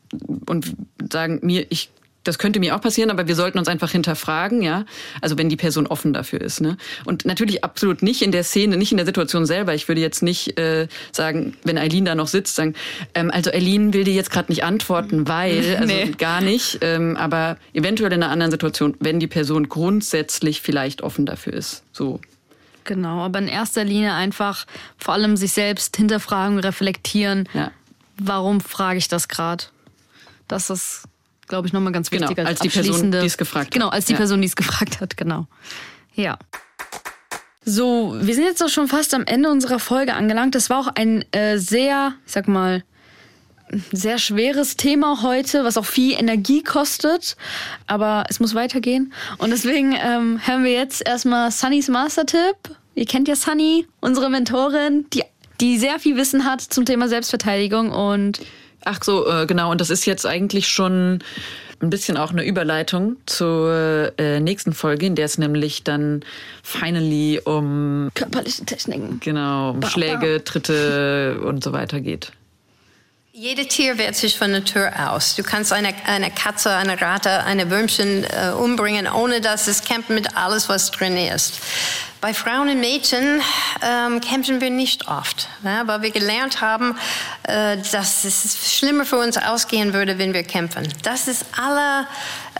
[0.46, 0.76] und
[1.10, 1.90] sagen, mir, ich
[2.24, 4.84] das könnte mir auch passieren, aber wir sollten uns einfach hinterfragen, ja.
[5.20, 6.76] Also wenn die Person offen dafür ist, ne.
[7.04, 9.74] Und natürlich absolut nicht in der Szene, nicht in der Situation selber.
[9.74, 12.74] Ich würde jetzt nicht äh, sagen, wenn Eileen da noch sitzt, sagen,
[13.14, 16.10] ähm, also Eileen will dir jetzt gerade nicht antworten, weil, also nee.
[16.18, 16.78] gar nicht.
[16.82, 21.84] Ähm, aber eventuell in einer anderen Situation, wenn die Person grundsätzlich vielleicht offen dafür ist.
[21.92, 22.20] So.
[22.84, 24.66] Genau, aber in erster Linie einfach
[24.98, 27.48] vor allem sich selbst hinterfragen, reflektieren.
[27.54, 27.70] Ja.
[28.18, 29.64] Warum frage ich das gerade?
[30.48, 31.04] Das ist
[31.50, 32.36] glaube ich, nochmal ganz genau, wichtig.
[32.36, 33.72] Genau, als, als die Person, die es gefragt hat.
[33.72, 34.18] Genau, als die ja.
[34.18, 35.46] Person, die es gefragt hat, genau.
[36.14, 36.38] Ja.
[37.64, 40.54] So, wir sind jetzt auch schon fast am Ende unserer Folge angelangt.
[40.54, 42.82] Das war auch ein äh, sehr, ich sag mal,
[43.92, 47.36] sehr schweres Thema heute, was auch viel Energie kostet.
[47.86, 49.12] Aber es muss weitergehen.
[49.38, 52.76] Und deswegen ähm, hören wir jetzt erstmal Sunnys Master-Tipp.
[52.94, 55.22] Ihr kennt ja Sunny, unsere Mentorin, die,
[55.60, 58.40] die sehr viel Wissen hat zum Thema Selbstverteidigung und
[58.84, 59.70] Ach so, äh, genau.
[59.70, 61.20] Und das ist jetzt eigentlich schon
[61.82, 66.22] ein bisschen auch eine Überleitung zur äh, nächsten Folge, in der es nämlich dann
[66.62, 72.32] finally um körperliche Techniken, genau, um Schläge, Tritte und so weiter geht.
[73.32, 75.36] Jede Tier wehrt sich von Natur aus.
[75.36, 80.10] Du kannst eine, eine Katze, eine Ratte, eine Würmchen äh, umbringen, ohne dass es kämpft
[80.10, 81.60] mit alles, was drin ist.
[82.20, 83.40] Bei Frauen und Mädchen
[83.82, 86.98] ähm, kämpfen wir nicht oft, ja, weil wir gelernt haben,
[87.44, 90.92] äh, dass es schlimmer für uns ausgehen würde, wenn wir kämpfen.
[91.04, 92.08] Das ist alle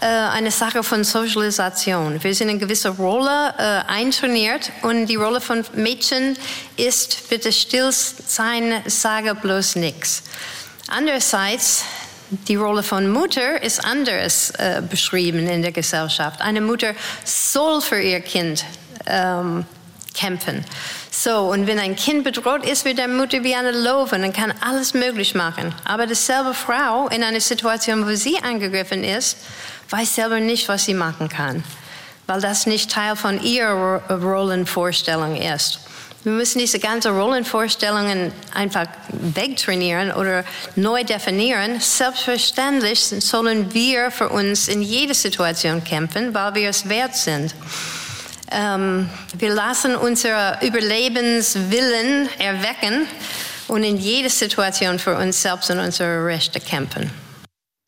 [0.01, 2.23] äh, eine Sache von Sozialisation.
[2.23, 6.39] Wir sind in gewisse Rolle äh, eintrainiert und die Rolle von Mädchen
[6.77, 10.23] ist bitte still sein, sage bloß nichts.
[10.91, 11.85] Andererseits
[12.31, 16.41] die Rolle von Mutter ist anders äh, beschrieben in der Gesellschaft.
[16.41, 18.65] Eine Mutter soll für ihr Kind
[19.07, 19.65] ähm,
[20.15, 20.65] kämpfen.
[21.11, 24.55] So, und wenn ein Kind bedroht ist, wird der Mutter wie eine Löwe und kann
[24.61, 25.75] alles möglich machen.
[25.85, 29.39] Aber dieselbe Frau in einer Situation, wo sie angegriffen ist,
[29.91, 31.65] weiß selber nicht, was sie machen kann,
[32.27, 35.81] weil das nicht Teil von ihrer Rollenvorstellung ist.
[36.23, 40.45] Wir müssen diese ganzen Rollenvorstellungen einfach wegtrainieren oder
[40.77, 41.81] neu definieren.
[41.81, 47.55] Selbstverständlich sollen wir für uns in jeder Situation kämpfen, weil wir es wert sind.
[48.53, 49.09] Ähm,
[49.39, 53.07] wir lassen unser Überlebenswillen erwecken
[53.69, 57.11] und in jeder Situation für uns selbst und unsere Rechte kämpfen.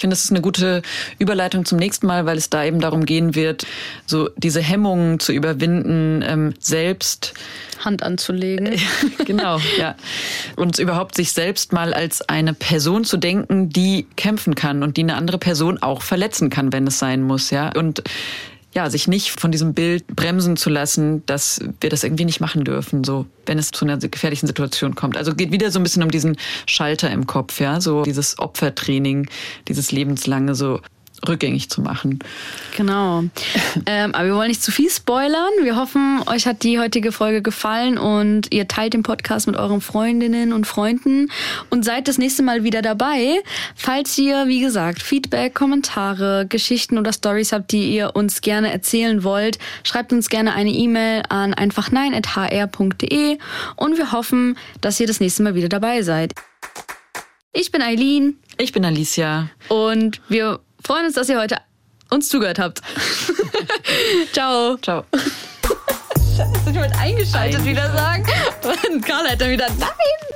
[0.02, 0.82] Ich finde, das ist eine gute
[1.20, 3.64] Überleitung zum nächsten Mal, weil es da eben darum gehen wird,
[4.04, 7.34] so diese Hemmungen zu überwinden, ähm, selbst
[7.78, 8.80] Hand anzulegen.
[9.24, 9.94] genau, ja.
[10.56, 15.02] Und überhaupt sich selbst mal als eine Person zu denken, die kämpfen kann und die
[15.02, 17.70] eine andere Person auch verletzen kann, wenn es sein muss, ja.
[17.72, 18.02] Und
[18.74, 22.64] ja, sich nicht von diesem Bild bremsen zu lassen, dass wir das irgendwie nicht machen
[22.64, 25.16] dürfen, so, wenn es zu einer gefährlichen Situation kommt.
[25.16, 29.28] Also geht wieder so ein bisschen um diesen Schalter im Kopf, ja, so dieses Opfertraining,
[29.68, 30.80] dieses lebenslange, so
[31.26, 32.18] rückgängig zu machen.
[32.76, 33.24] Genau.
[33.86, 35.50] ähm, aber wir wollen nicht zu viel spoilern.
[35.62, 39.80] Wir hoffen, euch hat die heutige Folge gefallen und ihr teilt den Podcast mit euren
[39.80, 41.30] Freundinnen und Freunden
[41.70, 43.42] und seid das nächste Mal wieder dabei.
[43.74, 49.24] Falls ihr, wie gesagt, Feedback, Kommentare, Geschichten oder Stories habt, die ihr uns gerne erzählen
[49.24, 53.38] wollt, schreibt uns gerne eine E-Mail an einfachnein.hr.de
[53.76, 56.32] und wir hoffen, dass ihr das nächste Mal wieder dabei seid.
[57.54, 58.38] Ich bin Eileen.
[58.56, 59.50] Ich bin Alicia.
[59.68, 61.56] Und wir freuen uns, dass ihr heute
[62.10, 62.80] uns zugehört habt.
[64.32, 64.76] Ciao.
[64.78, 65.04] Ciao.
[66.36, 68.26] Scheiße, ich wollte eingeschaltet wieder sagen.
[68.90, 69.88] Und Karl hat dann wieder, nein.